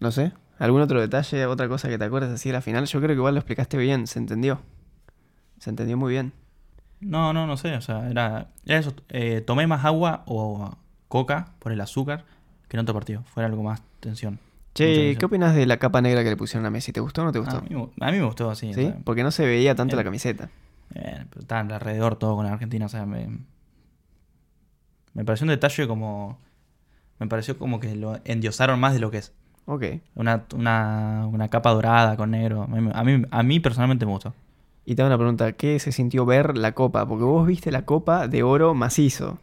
no 0.00 0.10
sé, 0.12 0.32
¿algún 0.58 0.80
otro 0.80 1.00
detalle, 1.00 1.46
otra 1.46 1.68
cosa 1.68 1.88
que 1.88 1.98
te 1.98 2.04
acuerdas 2.04 2.30
así 2.32 2.48
de 2.48 2.54
la 2.54 2.60
final? 2.62 2.86
Yo 2.86 2.98
creo 3.00 3.10
que 3.10 3.14
igual 3.16 3.34
lo 3.34 3.40
explicaste 3.40 3.76
bien, 3.76 4.06
se 4.06 4.18
entendió. 4.18 4.60
Se 5.58 5.70
entendió 5.70 5.96
muy 5.96 6.12
bien. 6.12 6.32
No, 7.00 7.32
no, 7.32 7.46
no 7.46 7.56
sé, 7.56 7.74
o 7.74 7.80
sea, 7.80 8.08
era, 8.10 8.48
era 8.66 8.78
eso. 8.78 8.92
eh, 9.08 9.40
tomé 9.40 9.66
más 9.66 9.84
agua 9.84 10.22
o 10.26 10.76
coca 11.08 11.52
por 11.58 11.72
el 11.72 11.80
azúcar 11.80 12.24
que 12.68 12.76
en 12.76 12.82
otro 12.82 12.94
partido. 12.94 13.22
Fue 13.32 13.44
algo 13.44 13.62
más 13.62 13.82
tensión. 14.00 14.38
Che. 14.74 15.16
¿qué 15.18 15.24
opinas 15.26 15.54
de 15.54 15.66
la 15.66 15.78
capa 15.78 16.00
negra 16.00 16.22
que 16.22 16.30
le 16.30 16.36
pusieron 16.36 16.64
a 16.66 16.70
Messi? 16.70 16.92
¿Te 16.92 17.00
gustó 17.00 17.22
o 17.22 17.24
no 17.24 17.32
te 17.32 17.38
gustó? 17.40 17.58
A 17.58 17.60
mí, 17.62 17.74
a 18.00 18.10
mí 18.12 18.18
me 18.18 18.24
gustó 18.24 18.54
¿Sí? 18.54 18.72
sea, 18.72 18.98
Porque 19.04 19.22
no 19.22 19.30
se 19.30 19.44
veía 19.44 19.74
tanto 19.74 19.96
eh, 19.96 19.98
la 19.98 20.04
camiseta. 20.04 20.50
eh, 20.94 21.24
pero 21.28 21.40
estaba 21.40 21.60
alrededor 21.60 22.16
todo 22.16 22.36
con 22.36 22.46
la 22.46 22.52
Argentina. 22.52 22.86
O 22.86 22.88
sea, 22.88 23.04
me, 23.06 23.28
me 25.14 25.24
pareció 25.24 25.44
un 25.44 25.50
detalle 25.50 25.86
como. 25.88 26.38
Me 27.18 27.26
pareció 27.26 27.58
como 27.58 27.80
que 27.80 27.94
lo 27.96 28.18
endiosaron 28.24 28.80
más 28.80 28.94
de 28.94 29.00
lo 29.00 29.10
que 29.10 29.18
es. 29.18 29.32
Ok. 29.66 29.84
Una, 30.14 30.44
una, 30.54 31.26
una 31.30 31.48
capa 31.48 31.70
dorada 31.70 32.16
con 32.16 32.30
negro. 32.30 32.62
A 32.62 33.04
mí, 33.04 33.22
a 33.30 33.42
mí, 33.42 33.60
personalmente 33.60 34.06
me 34.06 34.12
gustó. 34.12 34.34
Y 34.86 34.94
te 34.94 35.02
hago 35.02 35.08
una 35.08 35.18
pregunta, 35.18 35.52
¿qué 35.52 35.78
se 35.78 35.92
sintió 35.92 36.24
ver 36.24 36.56
la 36.56 36.72
copa? 36.72 37.06
Porque 37.06 37.24
vos 37.24 37.46
viste 37.46 37.70
la 37.70 37.82
copa 37.84 38.26
de 38.26 38.42
oro 38.42 38.74
macizo. 38.74 39.38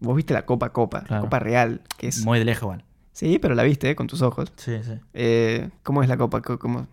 Vos 0.00 0.14
viste 0.16 0.34
la 0.34 0.44
copa 0.44 0.70
copa, 0.70 1.04
la 1.08 1.20
copa 1.20 1.38
real, 1.38 1.80
que 1.96 2.08
es... 2.08 2.24
Muy 2.24 2.38
de 2.38 2.44
lejos, 2.44 2.62
igual. 2.64 2.84
Sí, 3.14 3.38
pero 3.38 3.54
la 3.54 3.62
viste 3.62 3.88
eh, 3.88 3.96
con 3.96 4.06
tus 4.08 4.20
ojos. 4.22 4.52
Sí, 4.56 4.82
sí. 4.82 4.92
Eh, 5.14 5.70
¿Cómo 5.82 6.02
es 6.02 6.08
la 6.08 6.16
copa? 6.18 6.42
Co- 6.42 6.58
¿Cómo? 6.58 6.86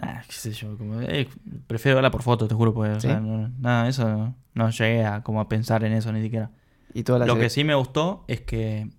Ah, 0.00 0.22
qué 0.26 0.32
sé 0.34 0.52
yo. 0.52 0.76
Como, 0.76 1.00
eh, 1.00 1.26
prefiero 1.66 1.96
verla 1.96 2.10
por 2.10 2.22
foto, 2.22 2.46
te 2.46 2.54
juro. 2.54 2.72
Porque, 2.74 2.92
o 2.92 3.00
¿Sí? 3.00 3.08
sea, 3.08 3.18
no- 3.18 3.48
nada, 3.58 3.88
eso 3.88 4.08
no, 4.08 4.36
no 4.54 4.70
llegué 4.70 5.04
a, 5.04 5.22
como 5.22 5.40
a 5.40 5.48
pensar 5.48 5.82
en 5.84 5.92
eso 5.94 6.12
ni 6.12 6.22
siquiera. 6.22 6.50
Y 6.94 7.02
toda 7.02 7.18
la 7.20 7.26
Lo 7.26 7.36
que 7.38 7.48
sí 7.50 7.64
me 7.64 7.74
gustó 7.74 8.24
es 8.28 8.42
que 8.42 8.90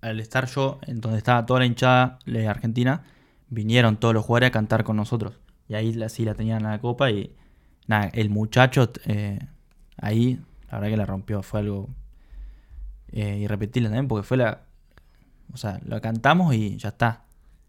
al 0.00 0.18
estar 0.18 0.46
yo 0.46 0.80
en 0.86 1.00
donde 1.00 1.18
estaba 1.18 1.46
toda 1.46 1.60
la 1.60 1.66
hinchada 1.66 2.18
de 2.26 2.48
Argentina, 2.48 3.04
vinieron 3.48 3.96
todos 3.98 4.14
los 4.14 4.24
jugadores 4.24 4.48
a 4.48 4.52
cantar 4.52 4.82
con 4.84 4.96
nosotros. 4.96 5.38
Y 5.68 5.74
ahí 5.74 5.92
la, 5.92 6.08
sí 6.08 6.24
la 6.24 6.34
tenían 6.34 6.64
en 6.64 6.70
la 6.70 6.80
copa 6.80 7.10
y 7.10 7.34
nada, 7.86 8.06
el 8.14 8.30
muchacho 8.30 8.90
eh, 9.06 9.38
ahí, 9.98 10.40
la 10.70 10.78
verdad 10.78 10.90
que 10.90 10.96
la 10.96 11.06
rompió, 11.06 11.42
fue 11.42 11.60
algo 11.60 11.88
eh, 13.12 13.38
irrepetible 13.38 13.88
también 13.88 14.08
porque 14.08 14.26
fue 14.26 14.36
la... 14.36 14.62
O 15.52 15.56
sea, 15.56 15.80
la 15.84 16.00
cantamos 16.00 16.54
y 16.54 16.76
ya 16.76 16.90
está. 16.90 17.24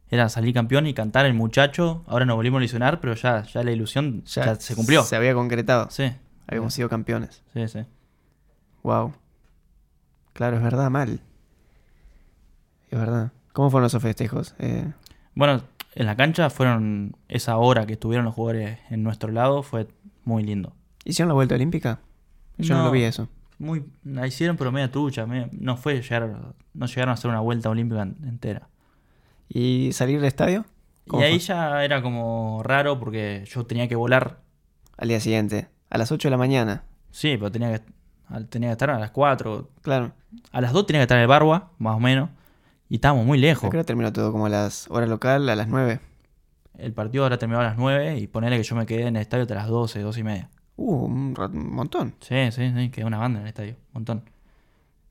era 0.10 0.28
salir 0.30 0.54
campeón 0.54 0.88
y 0.88 0.94
cantar 0.94 1.26
el 1.26 1.34
muchacho. 1.34 2.04
Ahora 2.08 2.26
nos 2.26 2.36
volvimos 2.36 2.60
a 2.60 2.64
ilusionar, 2.64 3.00
pero 3.00 3.14
ya, 3.16 3.44
ya 3.44 3.64
la 3.64 3.72
ilusión 3.72 4.24
ya, 4.26 4.56
se 4.56 4.76
cumplió. 4.76 5.04
Se 5.04 5.16
había 5.16 5.34
concretado. 5.34 5.90
Sí. 5.90 6.12
Habíamos 6.48 6.74
sido 6.74 6.90
campeones. 6.90 7.44
Sí, 7.54 7.68
sí. 7.70 7.80
Wow. 8.84 9.14
Claro, 10.34 10.58
es 10.58 10.64
verdad, 10.64 10.90
mal. 10.90 11.22
Es 12.90 13.00
verdad. 13.00 13.32
¿Cómo 13.54 13.70
fueron 13.70 13.88
esos 13.88 14.02
festejos? 14.02 14.56
Eh, 14.60 14.92
Bueno, 15.34 15.62
en 15.96 16.06
la 16.06 16.16
cancha 16.18 16.50
fueron 16.50 17.16
esa 17.30 17.58
hora 17.58 17.86
que 17.86 17.94
estuvieron 17.94 18.26
los 18.26 18.36
jugadores 18.36 18.80
en 18.90 19.04
nuestro 19.04 19.32
lado, 19.32 19.64
fue 19.64 19.88
muy 20.26 20.44
lindo. 20.44 20.74
¿Hicieron 21.06 21.30
la 21.30 21.34
vuelta 21.36 21.56
olímpica? 21.56 22.00
Yo 22.58 22.76
no, 22.76 22.82
No. 22.82 22.86
lo 22.88 22.92
vi 22.92 23.04
eso. 23.04 23.30
Muy, 23.62 23.86
la 24.04 24.26
hicieron 24.26 24.58
pero 24.58 24.72
media 24.72 24.92
trucha, 24.92 25.26
media- 25.28 25.48
no 25.52 25.78
fue 25.78 26.02
llegar, 26.02 26.54
no 26.74 26.86
llegaron 26.88 27.10
a 27.10 27.14
hacer 27.14 27.30
una 27.30 27.42
vuelta 27.42 27.70
olímpica 27.70 28.02
en- 28.02 28.18
entera. 28.24 28.68
¿Y 29.50 29.92
salir 29.94 30.18
del 30.18 30.28
estadio? 30.28 30.66
Y 31.06 31.10
¿Cómo 31.10 31.24
ahí 31.24 31.34
fue? 31.34 31.40
ya 31.40 31.84
era 31.84 32.02
como 32.02 32.62
raro 32.64 33.00
porque 33.00 33.44
yo 33.48 33.66
tenía 33.66 33.88
que 33.88 33.96
volar, 33.96 34.40
Al 34.98 35.08
día 35.10 35.20
siguiente. 35.20 35.68
A 35.90 35.98
las 35.98 36.12
8 36.12 36.28
de 36.28 36.32
la 36.32 36.38
mañana. 36.38 36.84
sí, 37.12 37.36
pero 37.38 37.52
tenía 37.52 37.72
que, 37.78 37.84
tenía 38.50 38.70
que 38.70 38.74
estar 38.74 38.90
a 38.92 39.00
las 39.00 39.12
4, 39.12 39.70
Claro. 39.82 40.14
a 40.52 40.62
las 40.62 40.72
2 40.74 40.86
tenía 40.88 41.00
que 41.02 41.04
estar 41.04 41.18
en 41.18 41.24
el 41.24 41.28
Barba, 41.28 41.72
más 41.78 41.96
o 41.96 42.00
menos, 42.00 42.30
y 42.90 42.96
estábamos 42.96 43.26
muy 43.26 43.38
lejos. 43.38 43.70
Creo 43.70 43.84
que 43.84 43.88
terminó 43.88 44.12
todo 44.14 44.32
como 44.32 44.46
a 44.48 44.50
las 44.50 44.90
horas 44.90 45.10
local, 45.10 45.48
a 45.50 45.56
las 45.56 45.68
9. 45.68 46.00
El 46.78 46.94
partido 46.94 47.24
ahora 47.24 47.38
terminó 47.38 47.60
a 47.60 47.64
las 47.64 47.78
9 47.78 48.18
y 48.18 48.28
ponerle 48.28 48.58
que 48.58 48.64
yo 48.64 48.76
me 48.76 48.86
quedé 48.88 49.08
en 49.08 49.16
el 49.18 49.22
estadio 49.22 49.44
hasta 49.44 49.54
las 49.56 49.68
12, 49.68 50.00
12 50.02 50.22
y 50.22 50.24
media. 50.24 50.50
Uh, 50.78 51.06
un, 51.06 51.34
montón. 51.74 52.16
Sí, 52.22 52.52
sí, 52.52 52.72
sí, 52.76 52.90
quedé 52.90 53.06
una 53.06 53.18
banda 53.18 53.40
en 53.40 53.44
el 53.46 53.50
estadio, 53.50 53.74
un 53.74 53.94
montón. 53.94 54.24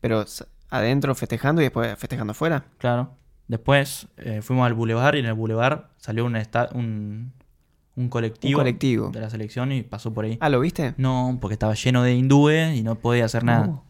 Pero 0.01 0.25
adentro 0.71 1.15
festejando 1.15 1.61
y 1.61 1.65
después 1.65 1.97
festejando 1.99 2.33
afuera. 2.33 2.65
Claro. 2.79 3.13
Después 3.49 4.09
eh, 4.17 4.43
fuimos 4.43 4.67
al 4.67 4.75
bulevar 4.75 5.17
y 5.17 5.21
en 5.21 5.27
el 5.27 5.35
bulevar 5.35 5.91
salió 5.97 6.25
un, 6.25 6.37
esta- 6.37 6.69
un, 6.75 7.33
un 7.97 8.09
colectivo, 8.09 8.59
Un 8.59 8.63
colectivo. 8.65 9.11
de 9.11 9.21
la 9.21 9.29
selección 9.31 9.73
y 9.73 9.83
pasó 9.83 10.13
por 10.15 10.25
ahí. 10.25 10.39
Ah, 10.41 10.49
¿lo 10.49 10.61
viste? 10.61 10.95
No, 10.97 11.37
porque 11.41 11.55
estaba 11.55 11.75
lleno 11.75 12.03
de 12.03 12.15
hindúes 12.15 12.77
y 12.77 12.83
no 12.83 12.95
podía 12.97 13.25
hacer 13.25 13.45
nada. 13.45 13.67
Uh. 13.69 13.83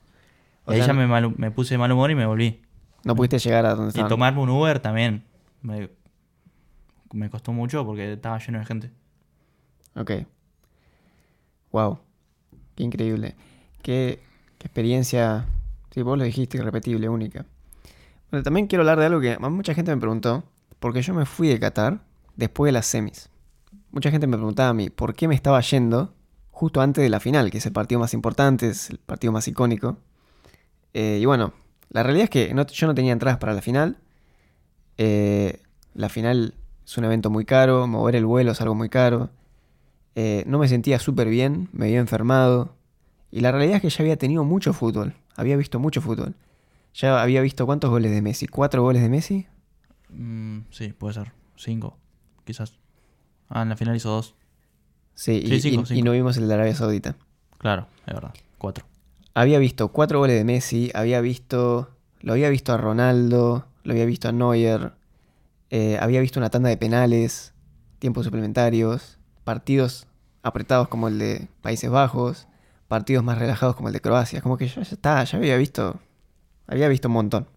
Y 0.69 0.73
ahí 0.75 0.79
sea, 0.79 0.89
ya 0.89 0.93
me, 0.95 1.07
me 1.37 1.51
puse 1.51 1.75
de 1.75 1.79
mal 1.79 1.93
humor 1.93 2.11
y 2.11 2.15
me 2.15 2.27
volví. 2.27 2.61
No 3.05 3.15
pudiste 3.17 3.39
llegar 3.39 3.65
a 3.67 3.71
donde 3.71 3.87
Y 3.87 3.89
estaban. 3.89 4.09
tomarme 4.09 4.41
un 4.41 4.51
Uber 4.51 4.81
también. 4.81 5.25
Me, 5.63 5.91
me 7.13 7.29
costó 7.31 7.53
mucho 7.53 7.85
porque 7.85 8.13
estaba 8.15 8.39
lleno 8.39 8.59
de 8.59 8.65
gente. 8.67 8.91
Ok. 9.97 10.11
Wow. 11.73 11.99
Qué 12.75 12.83
increíble. 12.83 13.37
Qué, 13.83 14.21
qué 14.59 14.67
experiencia. 14.67 15.47
Sí, 15.91 16.03
vos 16.03 16.19
lo 16.19 16.25
dijiste, 16.25 16.59
irrepetible, 16.59 17.09
única. 17.09 17.47
Bueno, 18.31 18.43
también 18.43 18.67
quiero 18.67 18.83
hablar 18.83 18.99
de 19.01 19.07
algo 19.07 19.21
que 19.21 19.39
mucha 19.39 19.75
gente 19.75 19.95
me 19.95 20.01
preguntó. 20.01 20.45
Porque 20.79 21.03
yo 21.03 21.13
me 21.15 21.27
fui 21.27 21.49
de 21.49 21.61
Qatar 21.61 22.01
después 22.37 22.69
de 22.69 22.73
las 22.73 22.87
semis. 22.87 23.29
Mucha 23.91 24.11
gente 24.11 24.27
me 24.27 24.37
preguntaba 24.37 24.71
a 24.71 24.75
mí 24.75 24.89
por 24.89 25.15
qué 25.15 25.29
me 25.29 25.35
estaba 25.35 25.61
yendo 25.61 26.15
justo 26.51 26.81
antes 26.81 27.03
de 27.03 27.11
la 27.11 27.21
final, 27.21 27.51
que 27.51 27.59
es 27.59 27.67
el 27.67 27.73
partido 27.73 28.01
más 28.01 28.15
importante, 28.15 28.69
es 28.69 28.89
el 28.91 28.99
partido 28.99 29.33
más 29.33 29.47
icónico. 29.49 29.99
Eh, 30.95 31.19
y 31.21 31.25
bueno, 31.27 31.53
la 31.91 32.03
realidad 32.03 32.25
es 32.25 32.31
que 32.31 32.55
no- 32.55 32.67
yo 32.67 32.87
no 32.87 32.95
tenía 32.95 33.13
entradas 33.13 33.39
para 33.39 33.53
la 33.55 33.63
final. 33.63 33.99
Eh, 34.99 35.63
la 35.95 36.09
final 36.09 36.55
es 36.85 36.97
un 36.99 37.05
evento 37.05 37.31
muy 37.31 37.45
caro, 37.45 37.87
mover 37.87 38.17
el 38.17 38.27
vuelo 38.27 38.53
es 38.53 38.61
algo 38.61 38.75
muy 38.75 38.89
caro. 38.89 39.31
Eh, 40.17 40.45
no 40.47 40.59
me 40.59 40.69
sentía 40.69 40.99
súper 40.99 41.29
bien, 41.29 41.69
me 41.73 41.87
había 41.87 41.99
enfermado. 42.01 42.75
Y 43.31 43.41
la 43.41 43.53
realidad 43.53 43.77
es 43.77 43.83
que 43.83 43.91
ya 43.91 44.03
había 44.03 44.17
tenido 44.17 44.45
mucho 44.45 44.73
fútbol. 44.73 45.15
Había 45.37 45.57
visto 45.57 45.79
mucho 45.79 46.01
fútbol. 46.01 46.35
Ya 46.95 47.23
había 47.23 47.41
visto 47.41 47.67
cuántos 47.67 47.91
goles 47.91 48.11
de 48.11 48.21
Messi. 48.23 48.47
¿Cuatro 48.49 48.83
goles 48.83 49.03
de 49.03 49.09
Messi? 49.09 49.47
Mm, 50.09 50.61
sí, 50.71 50.93
puede 50.93 51.15
ser. 51.15 51.33
Cinco, 51.57 51.97
quizás. 52.45 52.79
Ah, 53.49 53.63
en 53.63 53.69
la 53.69 53.77
final 53.77 53.95
hizo 53.97 54.09
dos. 54.11 54.35
Sí, 55.15 55.43
Sí, 55.47 55.55
y, 55.55 55.61
cinco, 55.61 55.83
y- 55.83 55.87
cinco. 55.87 55.99
y 55.99 56.03
no 56.03 56.13
vimos 56.13 56.37
el 56.37 56.49
de 56.49 56.55
Arabia 56.55 56.75
Saudita. 56.75 57.17
Claro, 57.59 57.87
es 58.07 58.15
verdad. 58.15 58.35
Cuatro. 58.59 58.87
Había 59.35 59.59
visto 59.59 59.89
cuatro 59.93 60.19
goles 60.19 60.37
de 60.37 60.45
Messi, 60.45 60.91
había 60.95 61.21
visto. 61.21 61.91
Lo 62.23 62.33
había 62.33 62.49
visto 62.51 62.73
a 62.73 62.77
Ronaldo, 62.77 63.67
lo 63.85 63.93
había 63.93 64.05
visto 64.05 64.29
a 64.29 64.33
Neuer, 64.33 64.93
eh, 65.71 65.97
había 66.01 66.21
visto 66.21 66.39
una 66.41 66.51
tanda 66.51 66.69
de 66.69 66.77
penales, 66.77 67.55
tiempos 67.99 68.25
suplementarios, 68.27 69.19
partidos 69.51 70.07
apretados 70.45 70.87
como 70.87 71.09
el 71.09 71.19
de 71.19 71.49
Países 71.61 71.91
Bajos, 71.91 72.47
partidos 72.87 73.25
más 73.25 73.37
relajados 73.37 73.75
como 73.75 73.89
el 73.89 73.93
de 73.93 74.01
Croacia. 74.01 74.41
Como 74.43 74.57
que 74.57 74.69
yo 74.69 74.81
ya 74.81 74.93
está, 74.93 75.25
ya 75.25 75.39
había 75.39 75.57
visto. 75.57 75.99
Había 76.69 76.87
visto 76.87 77.09
un 77.09 77.15
montón. 77.15 77.49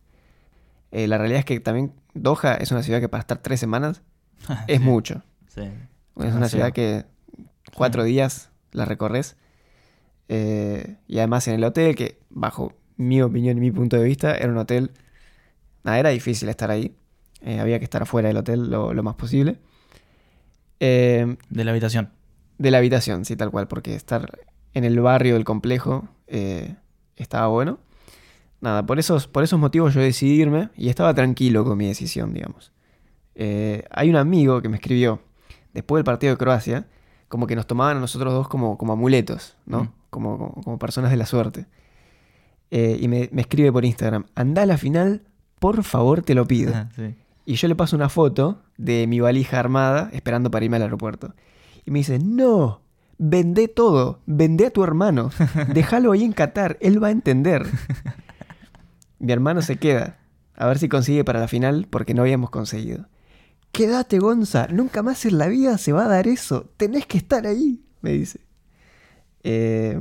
Eh, 0.89 1.07
la 1.07 1.19
realidad 1.19 1.41
es 1.41 1.45
que 1.45 1.59
también 1.59 1.93
Doha 2.15 2.55
es 2.55 2.71
una 2.71 2.81
ciudad 2.81 2.99
que 2.99 3.09
para 3.09 3.21
estar 3.21 3.37
tres 3.37 3.59
semanas 3.59 4.01
es 4.67 4.79
Sí, 4.79 4.83
mucho. 4.83 5.21
Sí. 5.47 5.69
Es 6.17 6.33
una 6.33 6.49
ciudad 6.49 6.71
que 6.71 7.05
cuatro 7.75 8.03
días 8.03 8.49
la 8.71 8.85
recorres. 8.85 9.35
Eh, 10.29 10.97
y 11.07 11.19
además 11.19 11.47
en 11.47 11.53
el 11.53 11.63
hotel, 11.63 11.95
que 11.95 12.17
bajo 12.31 12.73
mi 12.97 13.21
opinión 13.21 13.55
y 13.57 13.61
mi 13.61 13.71
punto 13.71 13.97
de 13.97 14.03
vista, 14.03 14.35
era 14.35 14.49
un 14.49 14.57
hotel... 14.57 14.89
Nada, 15.83 15.99
era 15.99 16.09
difícil 16.09 16.49
estar 16.49 16.71
ahí. 16.71 16.95
Eh, 17.41 17.59
había 17.59 17.77
que 17.77 17.85
estar 17.85 18.01
afuera 18.01 18.29
del 18.29 18.37
hotel 18.37 18.71
lo, 18.71 18.95
lo 18.95 19.03
más 19.03 19.13
posible. 19.13 19.59
Eh, 20.79 21.37
De 21.49 21.63
la 21.63 21.71
habitación. 21.71 22.09
de 22.57 22.71
la 22.71 22.77
habitación, 22.79 23.25
sí, 23.25 23.35
tal 23.35 23.51
cual, 23.51 23.67
porque 23.67 23.95
estar 23.95 24.39
en 24.73 24.83
el 24.83 24.99
barrio 24.99 25.33
del 25.35 25.43
complejo 25.43 26.07
eh, 26.27 26.75
estaba 27.15 27.47
bueno. 27.47 27.79
Nada, 28.61 28.85
por 28.85 28.97
esos, 28.99 29.27
por 29.27 29.43
esos 29.43 29.59
motivos 29.59 29.93
yo 29.93 30.01
decidí 30.01 30.41
irme 30.41 30.69
y 30.77 30.89
estaba 30.89 31.13
tranquilo 31.13 31.63
con 31.65 31.77
mi 31.77 31.87
decisión, 31.87 32.33
digamos. 32.33 32.71
Eh, 33.35 33.83
hay 33.89 34.09
un 34.09 34.15
amigo 34.15 34.61
que 34.61 34.69
me 34.69 34.77
escribió 34.77 35.21
después 35.73 35.99
del 35.99 36.05
partido 36.05 36.33
de 36.33 36.37
Croacia, 36.37 36.87
como 37.27 37.47
que 37.47 37.55
nos 37.55 37.67
tomaban 37.67 37.97
a 37.97 37.99
nosotros 37.99 38.31
dos 38.33 38.47
como, 38.47 38.77
como 38.77 38.93
amuletos, 38.93 39.57
¿no? 39.65 39.83
Mm. 39.85 39.89
Como, 40.09 40.37
como, 40.37 40.53
como 40.63 40.79
personas 40.79 41.11
de 41.11 41.17
la 41.17 41.25
suerte. 41.25 41.65
Eh, 42.71 42.97
y 43.01 43.07
me, 43.07 43.29
me 43.31 43.41
escribe 43.41 43.71
por 43.71 43.83
Instagram, 43.85 44.25
anda 44.35 44.61
a 44.63 44.65
la 44.65 44.77
final, 44.77 45.23
por 45.59 45.83
favor 45.83 46.21
te 46.21 46.33
lo 46.35 46.45
pido. 46.47 46.73
sí. 46.95 47.15
Y 47.45 47.55
yo 47.55 47.67
le 47.67 47.75
paso 47.75 47.97
una 47.97 48.07
foto 48.07 48.61
de 48.77 49.07
mi 49.07 49.19
valija 49.19 49.59
armada 49.59 50.09
esperando 50.13 50.51
para 50.51 50.65
irme 50.65 50.77
al 50.77 50.83
aeropuerto. 50.83 51.33
Y 51.85 51.91
me 51.91 51.99
dice, 51.99 52.19
no, 52.19 52.81
vendé 53.17 53.67
todo, 53.67 54.21
vendé 54.25 54.67
a 54.67 54.69
tu 54.71 54.83
hermano, 54.83 55.31
déjalo 55.73 56.11
ahí 56.11 56.23
en 56.23 56.33
Qatar, 56.33 56.77
él 56.81 57.01
va 57.03 57.07
a 57.07 57.11
entender. 57.11 57.65
mi 59.19 59.31
hermano 59.31 59.61
se 59.61 59.77
queda, 59.77 60.17
a 60.55 60.67
ver 60.67 60.79
si 60.79 60.89
consigue 60.89 61.23
para 61.23 61.39
la 61.39 61.47
final, 61.47 61.87
porque 61.89 62.13
no 62.13 62.21
habíamos 62.23 62.49
conseguido. 62.49 63.07
Quédate, 63.71 64.19
Gonza, 64.19 64.67
nunca 64.69 65.01
más 65.01 65.25
en 65.25 65.37
la 65.39 65.47
vida 65.47 65.77
se 65.77 65.93
va 65.93 66.05
a 66.05 66.07
dar 66.09 66.27
eso, 66.27 66.69
tenés 66.77 67.05
que 67.07 67.17
estar 67.17 67.47
ahí, 67.47 67.83
me 68.01 68.11
dice. 68.11 68.39
Eh, 69.43 69.99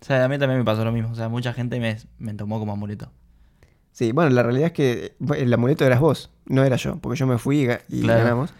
O 0.00 0.04
sea, 0.04 0.24
a 0.24 0.28
mí 0.28 0.38
también 0.38 0.60
me 0.60 0.64
pasó 0.64 0.84
lo 0.84 0.92
mismo. 0.92 1.10
O 1.10 1.14
sea, 1.14 1.28
mucha 1.28 1.52
gente 1.52 1.80
me, 1.80 1.96
me 2.18 2.34
tomó 2.34 2.58
como 2.58 2.72
amuleto. 2.72 3.10
Sí, 3.92 4.12
bueno, 4.12 4.30
la 4.30 4.42
realidad 4.42 4.66
es 4.68 4.72
que 4.72 5.16
el 5.36 5.52
amuleto 5.52 5.84
eras 5.84 6.00
vos, 6.00 6.30
no 6.46 6.64
era 6.64 6.76
yo, 6.76 6.96
porque 6.98 7.18
yo 7.18 7.26
me 7.26 7.38
fui 7.38 7.68
y, 7.88 8.00
Claro. 8.02 8.22
ganamos. 8.24 8.52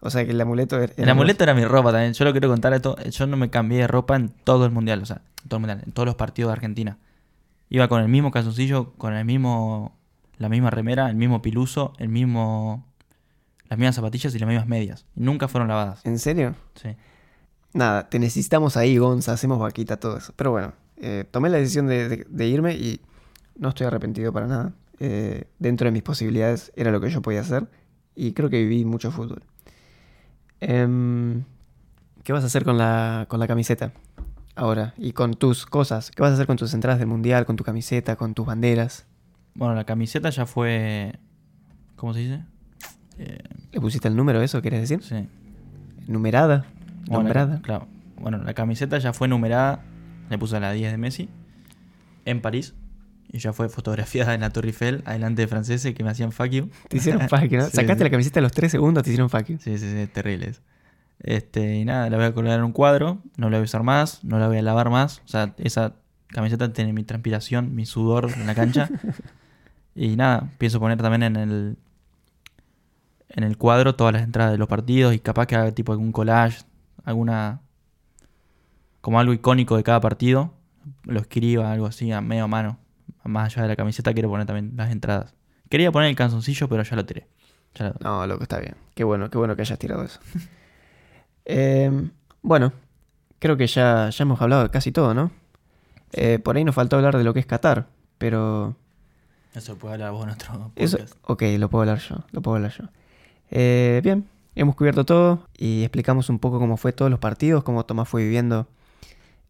O 0.00 0.10
sea 0.10 0.24
que 0.24 0.32
el 0.32 0.40
amuleto 0.40 0.80
era... 0.80 0.92
El 0.96 1.08
amuleto 1.08 1.44
era 1.44 1.54
mi 1.54 1.64
ropa 1.64 1.92
también. 1.92 2.12
Yo 2.12 2.24
lo 2.24 2.32
quiero 2.32 2.48
contar 2.48 2.72
esto. 2.74 2.96
Yo 3.08 3.26
no 3.28 3.36
me 3.36 3.50
cambié 3.50 3.78
de 3.82 3.86
ropa 3.86 4.16
en 4.16 4.30
todo 4.30 4.64
el 4.66 4.72
mundial. 4.72 5.00
O 5.00 5.06
sea, 5.06 5.22
en 5.44 5.48
todo 5.48 5.58
el 5.58 5.60
mundial, 5.60 5.82
en 5.86 5.92
todos 5.92 6.06
los 6.06 6.16
partidos 6.16 6.48
de 6.48 6.52
Argentina. 6.54 6.98
Iba 7.70 7.86
con 7.86 8.02
el 8.02 8.08
mismo 8.08 8.32
calzoncillo, 8.32 8.94
con 8.94 9.14
el 9.14 9.24
mismo. 9.24 9.96
La 10.38 10.48
misma 10.48 10.70
remera, 10.70 11.08
el 11.08 11.14
mismo 11.14 11.40
piluso, 11.40 11.92
el 11.98 12.08
mismo. 12.08 12.84
Las 13.68 13.78
mismas 13.78 13.94
zapatillas 13.94 14.34
y 14.34 14.40
las 14.40 14.48
mismas 14.48 14.66
medias. 14.66 15.06
Nunca 15.14 15.46
fueron 15.46 15.68
lavadas. 15.68 16.04
¿En 16.04 16.18
serio? 16.18 16.56
Sí. 16.74 16.88
Nada, 17.72 18.08
te 18.08 18.18
necesitamos 18.18 18.76
ahí, 18.76 18.98
Gonza, 18.98 19.32
hacemos 19.34 19.60
vaquita, 19.60 19.98
todo 19.98 20.16
eso. 20.18 20.32
Pero 20.34 20.50
bueno, 20.50 20.72
eh, 20.96 21.24
tomé 21.30 21.48
la 21.48 21.58
decisión 21.58 21.86
de, 21.86 22.08
de- 22.08 22.26
de 22.28 22.46
irme 22.48 22.74
y 22.74 23.00
no 23.62 23.68
estoy 23.70 23.86
arrepentido 23.86 24.32
para 24.32 24.46
nada. 24.48 24.72
Eh, 24.98 25.44
dentro 25.58 25.86
de 25.86 25.92
mis 25.92 26.02
posibilidades 26.02 26.72
era 26.76 26.90
lo 26.90 27.00
que 27.00 27.08
yo 27.10 27.22
podía 27.22 27.40
hacer 27.40 27.68
y 28.14 28.32
creo 28.32 28.50
que 28.50 28.58
viví 28.58 28.84
mucho 28.84 29.10
fútbol. 29.10 29.42
Em, 30.60 31.44
¿Qué 32.24 32.32
vas 32.32 32.42
a 32.44 32.46
hacer 32.46 32.64
con 32.64 32.76
la, 32.76 33.26
con 33.28 33.40
la 33.40 33.46
camiseta 33.46 33.92
ahora? 34.54 34.94
Y 34.98 35.12
con 35.12 35.34
tus 35.34 35.64
cosas. 35.64 36.10
¿Qué 36.10 36.22
vas 36.22 36.32
a 36.32 36.34
hacer 36.34 36.46
con 36.46 36.56
tus 36.56 36.74
entradas 36.74 36.98
del 36.98 37.08
mundial, 37.08 37.46
con 37.46 37.56
tu 37.56 37.64
camiseta, 37.64 38.16
con 38.16 38.34
tus 38.34 38.46
banderas? 38.46 39.06
Bueno, 39.54 39.74
la 39.74 39.84
camiseta 39.84 40.30
ya 40.30 40.44
fue. 40.46 41.18
¿Cómo 41.96 42.14
se 42.14 42.20
dice? 42.20 42.40
Eh, 43.18 43.38
¿Le 43.72 43.80
pusiste 43.80 44.08
el 44.08 44.16
número 44.16 44.40
eso, 44.42 44.60
quieres 44.60 44.80
decir? 44.80 45.02
sí. 45.02 45.28
Numerada, 46.08 46.64
Bueno, 47.06 47.22
nombrada. 47.22 47.60
Claro. 47.62 47.86
Bueno, 48.20 48.38
la 48.38 48.54
camiseta 48.54 48.98
ya 48.98 49.12
fue 49.12 49.28
numerada. 49.28 49.84
Le 50.30 50.36
puse 50.38 50.58
la 50.58 50.72
10 50.72 50.90
de 50.90 50.98
Messi. 50.98 51.28
En 52.24 52.40
París. 52.40 52.74
Y 53.32 53.38
ya 53.38 53.52
fue 53.54 53.68
fotografiada 53.70 54.34
en 54.34 54.42
la 54.42 54.50
Torre 54.50 54.68
Eiffel. 54.68 55.02
Adelante 55.06 55.42
de 55.42 55.48
franceses 55.48 55.94
que 55.94 56.04
me 56.04 56.10
hacían 56.10 56.32
fuck 56.32 56.48
you. 56.48 56.70
Te 56.88 56.98
hicieron 56.98 57.28
fuck 57.28 57.44
you, 57.44 57.58
¿no? 57.58 57.64
Sí, 57.64 57.76
Sacaste 57.76 57.98
sí. 57.98 58.04
la 58.04 58.10
camiseta 58.10 58.40
a 58.40 58.42
los 58.42 58.52
3 58.52 58.70
segundos, 58.70 59.02
te 59.02 59.10
hicieron 59.10 59.30
fuck 59.30 59.46
you. 59.46 59.58
Sí, 59.58 59.78
sí, 59.78 59.90
sí, 59.90 60.06
terribles. 60.06 60.60
Este, 61.20 61.76
y 61.76 61.84
nada, 61.84 62.10
la 62.10 62.16
voy 62.16 62.26
a 62.26 62.34
colgar 62.34 62.58
en 62.58 62.64
un 62.64 62.72
cuadro, 62.72 63.22
no 63.36 63.48
la 63.48 63.56
voy 63.56 63.62
a 63.62 63.64
usar 63.64 63.82
más, 63.84 64.22
no 64.24 64.38
la 64.38 64.48
voy 64.48 64.58
a 64.58 64.62
lavar 64.62 64.90
más. 64.90 65.22
O 65.24 65.28
sea, 65.28 65.54
esa 65.56 65.94
camiseta 66.28 66.72
tiene 66.72 66.92
mi 66.92 67.04
transpiración, 67.04 67.74
mi 67.74 67.86
sudor 67.86 68.30
en 68.34 68.46
la 68.46 68.54
cancha. 68.54 68.90
y 69.94 70.16
nada, 70.16 70.50
pienso 70.58 70.78
poner 70.78 71.00
también 71.00 71.22
en 71.22 71.36
el 71.36 71.78
en 73.34 73.44
el 73.44 73.56
cuadro 73.56 73.94
todas 73.94 74.12
las 74.12 74.22
entradas 74.22 74.52
de 74.52 74.58
los 74.58 74.68
partidos 74.68 75.14
y 75.14 75.18
capaz 75.18 75.46
que 75.46 75.56
haga 75.56 75.72
tipo 75.72 75.92
algún 75.92 76.12
collage, 76.12 76.64
alguna 77.04 77.62
como 79.00 79.18
algo 79.18 79.32
icónico 79.32 79.76
de 79.76 79.82
cada 79.82 80.00
partido, 80.00 80.52
lo 81.04 81.20
escriba, 81.20 81.72
algo 81.72 81.86
así, 81.86 82.12
a 82.12 82.20
medio 82.20 82.46
mano. 82.46 82.78
Más 83.24 83.52
allá 83.52 83.62
de 83.62 83.68
la 83.68 83.76
camiseta 83.76 84.12
quiero 84.12 84.28
poner 84.28 84.46
también 84.46 84.72
las 84.76 84.90
entradas. 84.90 85.34
Quería 85.68 85.90
poner 85.92 86.08
el 86.10 86.16
canzoncillo, 86.16 86.68
pero 86.68 86.82
ya 86.82 86.96
lo 86.96 87.04
tiré. 87.04 87.26
Ya 87.74 87.88
lo- 87.88 87.94
No, 88.00 88.26
loco, 88.26 88.42
está 88.42 88.58
bien. 88.58 88.74
Qué 88.94 89.04
bueno, 89.04 89.30
qué 89.30 89.38
bueno 89.38 89.54
que 89.56 89.62
hayas 89.62 89.78
tirado 89.78 90.02
eso. 90.04 90.20
Eh, 91.44 91.90
bueno, 92.42 92.72
creo 93.38 93.56
que 93.56 93.66
ya, 93.66 94.10
ya 94.10 94.22
hemos 94.22 94.40
hablado 94.40 94.62
de 94.62 94.70
casi 94.70 94.92
todo, 94.92 95.14
¿no? 95.14 95.30
Eh, 96.12 96.38
por 96.38 96.56
ahí 96.56 96.64
nos 96.64 96.74
faltó 96.74 96.96
hablar 96.96 97.16
de 97.16 97.24
lo 97.24 97.34
que 97.34 97.40
es 97.40 97.46
Qatar, 97.46 97.88
pero 98.18 98.76
Eso 99.54 99.76
puede 99.76 99.94
hablar 99.94 100.12
vos 100.12 100.24
en 100.24 100.30
otro 100.30 100.70
Eso, 100.76 100.98
podcast. 100.98 101.16
ok, 101.24 101.42
lo 101.58 101.68
puedo 101.70 101.82
hablar 101.82 101.98
yo, 101.98 102.16
lo 102.30 102.42
puedo 102.42 102.56
hablar 102.56 102.72
yo. 102.78 102.84
Eh, 103.50 104.00
bien, 104.04 104.28
hemos 104.54 104.76
cubierto 104.76 105.04
todo 105.04 105.48
y 105.56 105.82
explicamos 105.82 106.28
un 106.28 106.38
poco 106.38 106.58
cómo 106.58 106.76
fue 106.76 106.92
todos 106.92 107.10
los 107.10 107.18
partidos, 107.20 107.64
cómo 107.64 107.84
Tomás 107.84 108.08
fue 108.08 108.22
viviendo 108.22 108.68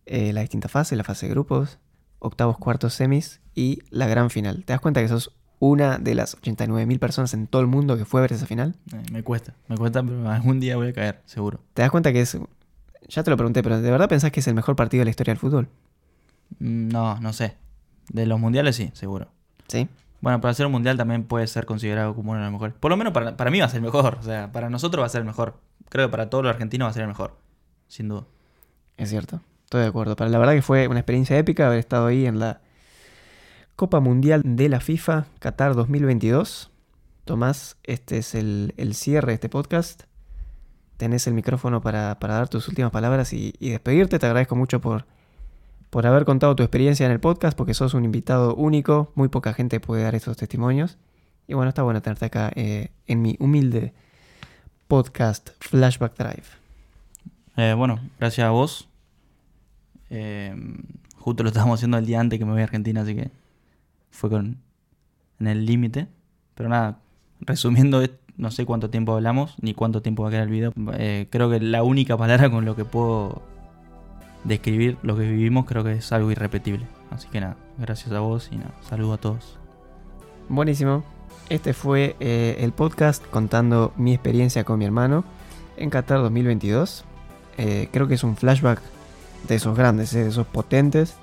eh, 0.06 0.32
las 0.32 0.44
distintas 0.44 0.70
fases, 0.70 0.96
la 0.96 1.04
fase 1.04 1.26
de 1.26 1.32
grupos, 1.32 1.78
octavos, 2.22 2.58
cuartos, 2.58 2.94
semis 2.94 3.40
y 3.54 3.80
la 3.90 4.06
gran 4.06 4.30
final. 4.30 4.64
¿Te 4.64 4.72
das 4.72 4.80
cuenta 4.80 5.00
que 5.00 5.08
sos 5.08 5.34
una 5.58 5.98
de 5.98 6.14
las 6.14 6.40
89.000 6.40 6.98
personas 6.98 7.34
en 7.34 7.46
todo 7.46 7.62
el 7.62 7.68
mundo 7.68 7.96
que 7.96 8.04
fue 8.04 8.20
a 8.20 8.22
ver 8.22 8.32
esa 8.32 8.46
final? 8.46 8.74
Eh, 8.92 9.02
me 9.12 9.22
cuesta, 9.22 9.54
me 9.68 9.76
cuesta, 9.76 10.02
pero 10.02 10.28
algún 10.30 10.58
día 10.60 10.76
voy 10.76 10.88
a 10.88 10.92
caer, 10.92 11.20
seguro. 11.26 11.60
¿Te 11.74 11.82
das 11.82 11.90
cuenta 11.90 12.12
que 12.12 12.20
es... 12.20 12.36
Ya 13.08 13.22
te 13.22 13.30
lo 13.30 13.36
pregunté, 13.36 13.62
pero 13.62 13.80
¿de 13.80 13.90
verdad 13.90 14.08
pensás 14.08 14.30
que 14.32 14.40
es 14.40 14.46
el 14.48 14.54
mejor 14.54 14.76
partido 14.76 15.00
de 15.00 15.04
la 15.06 15.10
historia 15.10 15.32
del 15.34 15.38
fútbol? 15.40 15.68
Mm, 16.58 16.88
No, 16.88 17.20
no 17.20 17.32
sé. 17.32 17.56
De 18.08 18.26
los 18.26 18.38
mundiales 18.40 18.76
sí, 18.76 18.90
seguro. 18.94 19.28
¿Sí? 19.68 19.88
Bueno, 20.20 20.40
para 20.40 20.52
hacer 20.52 20.66
un 20.66 20.72
mundial 20.72 20.96
también 20.96 21.24
puede 21.24 21.46
ser 21.48 21.66
considerado 21.66 22.14
como 22.14 22.30
uno 22.30 22.40
de 22.40 22.44
los 22.46 22.52
mejores. 22.52 22.74
Por 22.78 22.90
lo 22.90 22.96
menos 22.96 23.12
para, 23.12 23.36
para 23.36 23.50
mí 23.50 23.58
va 23.58 23.66
a 23.66 23.68
ser 23.68 23.78
el 23.78 23.82
mejor. 23.84 24.18
O 24.20 24.22
sea, 24.22 24.52
para 24.52 24.70
nosotros 24.70 25.02
va 25.02 25.06
a 25.06 25.10
ser 25.10 25.20
el 25.20 25.26
mejor. 25.26 25.58
Creo 25.88 26.06
que 26.06 26.10
para 26.12 26.30
todos 26.30 26.44
los 26.44 26.50
argentinos 26.52 26.86
va 26.86 26.90
a 26.90 26.94
ser 26.94 27.02
el 27.02 27.08
mejor. 27.08 27.36
Sin 27.88 28.08
duda. 28.08 28.24
Es 28.96 29.10
cierto, 29.10 29.40
estoy 29.72 29.82
de 29.82 29.88
acuerdo. 29.88 30.16
Pero 30.16 30.28
la 30.30 30.38
verdad 30.38 30.52
que 30.52 30.62
fue 30.62 30.86
una 30.86 31.00
experiencia 31.00 31.38
épica 31.38 31.66
haber 31.66 31.78
estado 31.78 32.06
ahí 32.06 32.26
en 32.26 32.38
la 32.38 32.60
Copa 33.74 34.00
Mundial 34.00 34.42
de 34.44 34.68
la 34.68 34.80
FIFA 34.80 35.24
Qatar 35.38 35.74
2022. 35.74 36.70
Tomás, 37.24 37.78
este 37.82 38.18
es 38.18 38.34
el, 38.34 38.74
el 38.76 38.94
cierre 38.94 39.28
de 39.28 39.34
este 39.34 39.48
podcast. 39.48 40.02
Tenés 40.98 41.26
el 41.26 41.32
micrófono 41.32 41.80
para, 41.80 42.18
para 42.20 42.34
dar 42.34 42.48
tus 42.48 42.68
últimas 42.68 42.90
palabras 42.90 43.32
y, 43.32 43.54
y 43.58 43.70
despedirte. 43.70 44.18
Te 44.18 44.26
agradezco 44.26 44.56
mucho 44.56 44.82
por, 44.82 45.06
por 45.88 46.06
haber 46.06 46.26
contado 46.26 46.54
tu 46.54 46.62
experiencia 46.62 47.06
en 47.06 47.12
el 47.12 47.20
podcast, 47.20 47.56
porque 47.56 47.72
sos 47.72 47.94
un 47.94 48.04
invitado 48.04 48.54
único. 48.54 49.10
Muy 49.14 49.28
poca 49.28 49.54
gente 49.54 49.80
puede 49.80 50.02
dar 50.02 50.14
estos 50.14 50.36
testimonios. 50.36 50.98
Y 51.48 51.54
bueno, 51.54 51.70
está 51.70 51.82
bueno 51.82 52.02
tenerte 52.02 52.26
acá 52.26 52.52
eh, 52.56 52.90
en 53.06 53.22
mi 53.22 53.36
humilde 53.40 53.94
podcast 54.86 55.50
Flashback 55.60 56.14
Drive. 56.18 56.44
Eh, 57.56 57.72
bueno, 57.74 58.00
gracias 58.18 58.46
a 58.46 58.50
vos. 58.50 58.91
Eh, 60.14 60.54
justo 61.16 61.42
lo 61.42 61.48
estábamos 61.48 61.78
haciendo 61.80 61.96
el 61.96 62.04
día 62.06 62.20
antes 62.20 62.38
que 62.38 62.44
me 62.44 62.52
voy 62.52 62.60
a 62.60 62.64
Argentina, 62.64 63.00
así 63.00 63.14
que 63.14 63.30
fue 64.10 64.28
con 64.30 64.58
en 65.40 65.46
el 65.46 65.64
límite. 65.66 66.06
Pero 66.54 66.68
nada, 66.68 66.98
resumiendo, 67.40 68.02
es- 68.02 68.10
no 68.36 68.50
sé 68.50 68.64
cuánto 68.66 68.90
tiempo 68.90 69.14
hablamos 69.14 69.56
ni 69.60 69.74
cuánto 69.74 70.02
tiempo 70.02 70.22
va 70.22 70.28
a 70.28 70.32
quedar 70.32 70.44
el 70.44 70.50
video. 70.50 70.72
Eh, 70.94 71.26
creo 71.30 71.48
que 71.50 71.60
la 71.60 71.82
única 71.82 72.16
palabra 72.16 72.50
con 72.50 72.64
lo 72.64 72.76
que 72.76 72.84
puedo 72.84 73.42
describir 74.44 74.96
lo 75.02 75.16
que 75.16 75.22
vivimos 75.22 75.64
creo 75.66 75.82
que 75.84 75.92
es 75.92 76.12
algo 76.12 76.30
irrepetible. 76.30 76.86
Así 77.10 77.28
que 77.28 77.40
nada, 77.40 77.56
gracias 77.78 78.12
a 78.12 78.20
vos 78.20 78.48
y 78.52 78.56
nada, 78.56 78.72
saludo 78.82 79.14
a 79.14 79.18
todos. 79.18 79.58
Buenísimo. 80.48 81.04
Este 81.48 81.72
fue 81.74 82.16
eh, 82.20 82.56
el 82.60 82.72
podcast 82.72 83.24
contando 83.30 83.92
mi 83.96 84.12
experiencia 84.14 84.64
con 84.64 84.78
mi 84.78 84.84
hermano 84.84 85.24
en 85.76 85.90
Qatar 85.90 86.18
2022. 86.20 87.04
Eh, 87.58 87.88
creo 87.92 88.08
que 88.08 88.14
es 88.14 88.24
un 88.24 88.36
flashback 88.36 88.80
de 89.48 89.54
esos 89.54 89.76
grandes, 89.76 90.12
de 90.12 90.28
esos 90.28 90.46
potentes. 90.46 91.14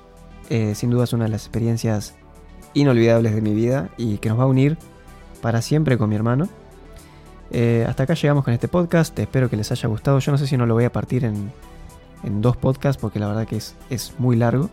Eh, 0.48 0.74
sin 0.74 0.90
duda 0.90 1.04
es 1.04 1.12
una 1.12 1.24
de 1.24 1.30
las 1.30 1.42
experiencias 1.42 2.14
inolvidables 2.74 3.34
de 3.34 3.40
mi 3.40 3.54
vida 3.54 3.90
y 3.96 4.18
que 4.18 4.28
nos 4.28 4.38
va 4.38 4.44
a 4.44 4.46
unir 4.46 4.78
para 5.40 5.62
siempre 5.62 5.98
con 5.98 6.08
mi 6.08 6.16
hermano. 6.16 6.48
Eh, 7.52 7.84
hasta 7.88 8.04
acá 8.04 8.14
llegamos 8.14 8.44
con 8.44 8.54
este 8.54 8.68
podcast. 8.68 9.18
Espero 9.18 9.50
que 9.50 9.56
les 9.56 9.70
haya 9.72 9.88
gustado. 9.88 10.18
Yo 10.18 10.32
no 10.32 10.38
sé 10.38 10.46
si 10.46 10.56
no 10.56 10.66
lo 10.66 10.74
voy 10.74 10.84
a 10.84 10.92
partir 10.92 11.24
en, 11.24 11.50
en 12.22 12.40
dos 12.40 12.56
podcasts 12.56 13.00
porque 13.00 13.18
la 13.18 13.28
verdad 13.28 13.46
que 13.46 13.56
es, 13.56 13.74
es 13.90 14.14
muy 14.18 14.36
largo. 14.36 14.70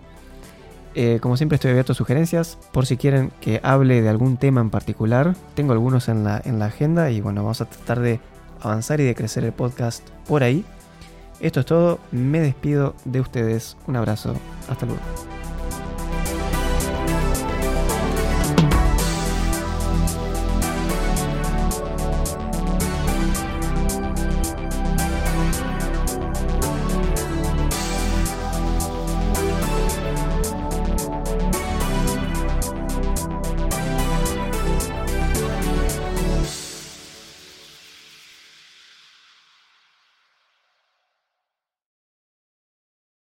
Eh, 0.95 1.19
como 1.21 1.37
siempre 1.37 1.57
estoy 1.57 1.71
abierto 1.71 1.91
a 1.91 1.95
sugerencias 1.95 2.57
por 2.71 2.87
si 2.87 2.97
quieren 2.97 3.31
que 3.39 3.59
hable 3.61 4.01
de 4.01 4.09
algún 4.09 4.37
tema 4.37 4.61
en 4.61 4.69
particular. 4.69 5.35
Tengo 5.53 5.73
algunos 5.73 6.09
en 6.09 6.23
la, 6.23 6.41
en 6.43 6.59
la 6.59 6.65
agenda 6.65 7.11
y 7.11 7.21
bueno, 7.21 7.43
vamos 7.43 7.61
a 7.61 7.65
tratar 7.65 7.99
de 7.99 8.19
avanzar 8.61 8.99
y 8.99 9.03
de 9.03 9.13
crecer 9.13 9.43
el 9.43 9.51
podcast 9.51 10.07
por 10.27 10.43
ahí. 10.43 10.65
Esto 11.39 11.59
es 11.59 11.65
todo, 11.65 11.99
me 12.11 12.39
despido 12.39 12.95
de 13.05 13.21
ustedes. 13.21 13.77
Un 13.87 13.95
abrazo, 13.95 14.33
hasta 14.67 14.85
luego. 14.85 15.01